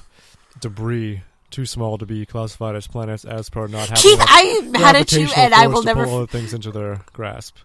[0.61, 1.23] debris.
[1.51, 4.97] Too small to be classified as planets, as per not having Keith, I had mad
[4.97, 6.05] at you, gravitational and I will to never.
[6.07, 7.59] pull other things into their grasp.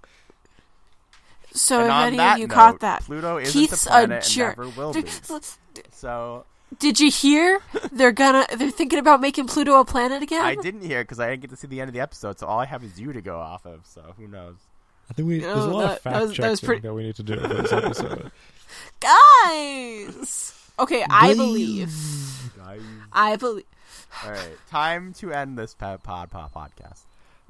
[1.53, 4.23] so, And if any of you note, caught that, Pluto isn't Keith's a a planet
[4.23, 4.57] and jerk.
[4.57, 5.05] never will be.
[5.91, 6.43] So
[6.79, 7.61] Did you hear?
[7.91, 8.45] They're gonna.
[8.57, 10.43] They're thinking about making Pluto a planet again.
[10.43, 12.37] I didn't hear because I didn't get to see the end of the episode.
[12.39, 13.85] So all I have is you to go off of.
[13.85, 14.55] So who knows?
[15.09, 16.61] I think we there's a Oh, lot that- of fact that was- that checking was
[16.61, 18.31] pretty- that we need to do for this episode.
[18.99, 20.53] Guys.
[20.79, 21.93] Okay, I believe.
[23.13, 23.65] I believe.
[24.25, 27.01] All right, time to end this pod pod, pod podcast.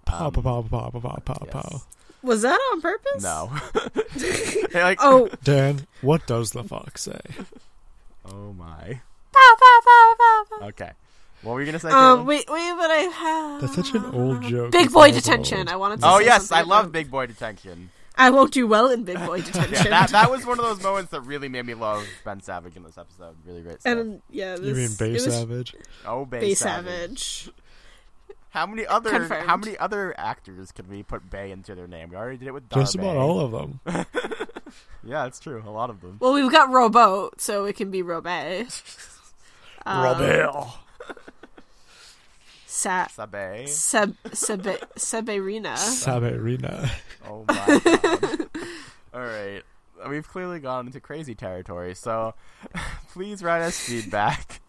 [0.05, 1.51] Pow, Um, pow, pow, pow, pow, pow, pow, yes.
[1.53, 1.81] pow.
[2.23, 3.23] Was that on purpose?
[3.23, 3.51] No.
[4.73, 5.29] Like, Oh.
[5.43, 7.19] Dan, what does the fox say?
[8.33, 8.99] Oh my.
[9.33, 10.67] Pow, pow, pow, pow, pow.
[10.67, 10.91] Okay.
[11.43, 11.89] What were you gonna say?
[11.89, 12.25] Um, Caitlin?
[12.25, 13.61] wait, wait, but I have.
[13.61, 14.71] That's such an old joke.
[14.71, 15.59] Big It's boy all detention.
[15.59, 15.69] old.
[15.69, 16.07] I wanted to.
[16.07, 17.89] Oh say yes, I something love about- Big Boy Detention.
[18.19, 19.73] I won't do well in big boy detention.
[19.73, 22.75] Yeah, that that was one of those moments that really made me love Ben Savage
[22.75, 23.35] in this episode.
[23.45, 23.95] Really great stuff.
[23.95, 25.75] and yeah, this, You mean Bay it was Savage?
[26.07, 27.43] oh, Bay, Bay Savage.
[27.43, 27.49] Savage.
[28.57, 29.47] How many other Confirmed.
[29.47, 32.09] how many other actors could we put Bay into their name?
[32.09, 32.83] We already did it with Darby.
[32.83, 33.79] Just about all of them.
[35.03, 35.63] Yeah, it's true.
[35.65, 36.17] A lot of them.
[36.19, 38.81] Well, we've got Rowboat, so it can be Robet.
[39.85, 40.67] Um, Robert.
[42.65, 43.67] Sa- Sabe.
[43.69, 45.75] Seb Sebe Seberina.
[45.75, 46.89] Saberina.
[47.25, 48.49] Oh my god.
[49.13, 49.61] All right.
[50.09, 52.33] We've clearly gone into crazy territory, so
[53.13, 54.59] please write us feedback.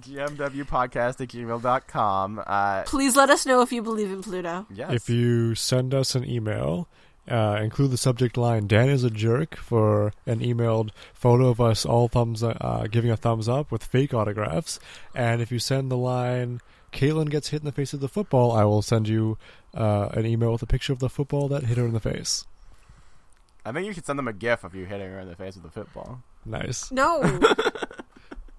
[0.00, 2.42] Gmwpodcast at gmail.com.
[2.46, 4.66] Uh, Please let us know if you believe in Pluto.
[4.72, 4.92] yes.
[4.92, 6.88] If you send us an email,
[7.28, 11.84] uh, include the subject line "Dan is a jerk" for an emailed photo of us
[11.84, 14.78] all thumbs uh, giving a thumbs up with fake autographs,
[15.14, 16.60] and if you send the line
[16.92, 19.38] "Caitlin gets hit in the face with the football," I will send you
[19.74, 22.46] uh, an email with a picture of the football that hit her in the face.
[23.64, 25.56] I think you should send them a gif of you hitting her in the face
[25.56, 26.22] with a football.
[26.44, 26.92] Nice.
[26.92, 27.20] No.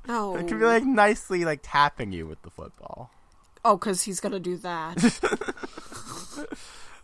[0.07, 0.35] no.
[0.35, 3.11] It could be like nicely like tapping you with the football.
[3.65, 4.97] oh, because he's gonna do that.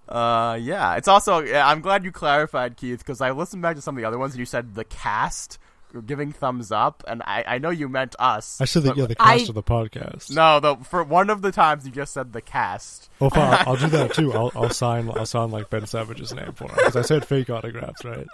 [0.08, 0.96] Uh, yeah.
[0.96, 1.44] It's also.
[1.54, 4.34] I'm glad you clarified, Keith, because I listened back to some of the other ones
[4.34, 5.58] and you said the cast
[5.94, 8.60] were giving thumbs up, and I I know you meant us.
[8.60, 10.30] I said that but- yeah, the I- cast of the podcast.
[10.36, 13.10] No, the for one of the times you just said the cast.
[13.22, 13.54] Oh, fine.
[13.54, 14.34] I'll, I'll do that too.
[14.34, 15.10] I'll, I'll sign.
[15.10, 18.28] I'll sign like Ben Savage's name for him because I said fake autographs, right?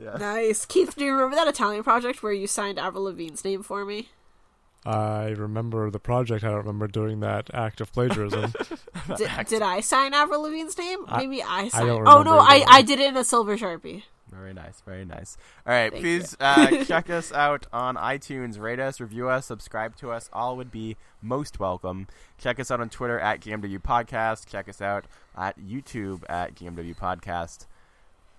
[0.00, 0.16] Yeah.
[0.18, 0.64] nice.
[0.66, 4.08] Keith, do you remember that Italian project where you signed Avril Lavigne's name for me?
[4.86, 6.42] I remember the project.
[6.42, 8.54] I don't remember doing that act of plagiarism.
[9.18, 11.00] Did, did I sign Avril Lavigne's name?
[11.06, 11.86] I- Maybe I signed.
[11.86, 12.64] don't oh no, I.
[12.66, 14.04] I did it in a silver sharpie.
[14.30, 15.36] Very nice, very nice.
[15.66, 19.96] All right, Thank please uh, check us out on iTunes, rate us, review us, subscribe
[19.96, 20.30] to us.
[20.32, 22.06] All would be most welcome.
[22.38, 24.46] Check us out on Twitter at GMW Podcast.
[24.46, 27.66] Check us out at YouTube at GMW Podcast.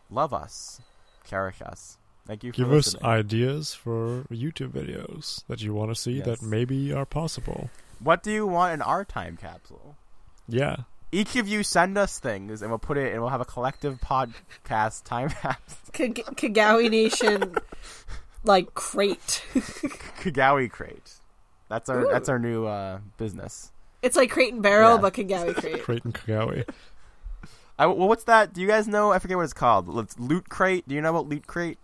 [0.09, 0.79] Love us,
[1.23, 1.97] cherish us.
[2.27, 2.51] Thank you.
[2.51, 6.25] For Give us ideas for YouTube videos that you want to see Yes.
[6.25, 7.69] that maybe are possible.
[7.99, 9.95] what do you want in our time capsule?
[10.47, 10.77] Yeah.
[11.11, 13.99] Each of you send us things, and we'll put it, and we'll have a collective
[13.99, 15.77] podcast time capsule.
[15.91, 17.55] Kag- Kagawi Nation,
[18.45, 19.43] like crate.
[19.53, 21.13] Kagawi crate.
[21.69, 22.09] That's our Ooh.
[22.11, 23.71] that's our new uh, business.
[24.01, 25.01] It's like crate and barrel, Yeah.
[25.01, 25.83] but Kagawi crate.
[25.83, 26.67] Crate and Kagawi.
[27.81, 28.53] I, well, what's that?
[28.53, 29.11] Do you guys know?
[29.11, 29.97] I forget what it's called.
[29.99, 30.87] It's loot crate.
[30.87, 31.77] Do you know about loot crate?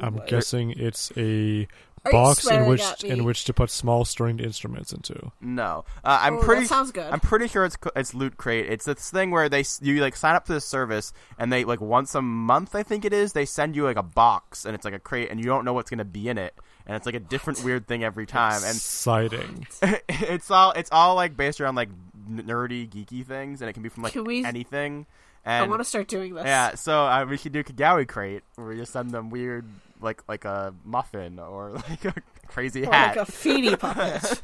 [0.00, 0.26] I'm What?
[0.28, 1.66] guessing it's a
[2.04, 5.32] Are box in which in which to put small stringed instruments into.
[5.40, 6.62] No, uh, I'm Oh, pretty.
[6.62, 7.06] That sounds good.
[7.12, 8.66] I'm pretty sure it's it's loot crate.
[8.70, 11.80] It's this thing where they you like sign up for this service and they like
[11.80, 14.84] once a month I think it is they send you like a box and it's
[14.84, 16.54] like a crate and you don't know what's gonna be in it
[16.86, 19.66] and it's like a different weird thing every time and Exciting.
[20.08, 23.82] it's all it's all like based around like n- nerdy geeky things and it can
[23.82, 25.06] be from like we- anything.
[25.46, 26.44] I want to start doing this.
[26.44, 29.64] yeah, so uh, we should do Kagawi crate where we just send them weird
[30.02, 32.14] like like a muffin or like a
[32.46, 33.16] crazy Or hat.
[33.16, 34.40] like a feety puppet.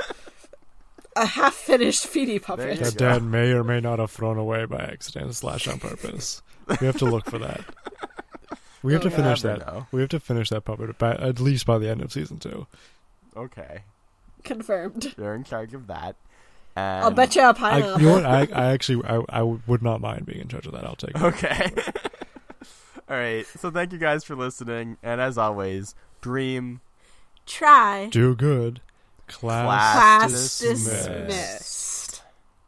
[1.16, 2.78] a half finished feety puppet.
[2.78, 3.08] There That go.
[3.10, 6.42] dad may or may not have thrown away by accident slash on purpose.
[6.80, 7.60] We have to look for that.
[8.82, 9.66] We have to Oh, finish never that.
[9.66, 9.86] know.
[9.90, 12.68] We have to finish that puppet by, at least by the end of season two.
[13.36, 13.80] Okay,
[14.44, 15.14] Confirmed.
[15.18, 16.14] you're in charge of that.
[16.76, 18.00] And I'll bet you a I, pineapple.
[18.00, 18.26] you know what?
[18.26, 20.84] I, I actually I, I would not mind being in charge of that.
[20.84, 21.22] I'll take it.
[21.22, 21.72] Okay.
[23.08, 23.46] All right.
[23.58, 26.80] So thank you guys for listening, and as always, dream
[27.46, 28.08] Try.
[28.10, 28.80] Do good.
[29.28, 31.08] Class, Class Class dismissed.
[31.08, 31.85] dismissed.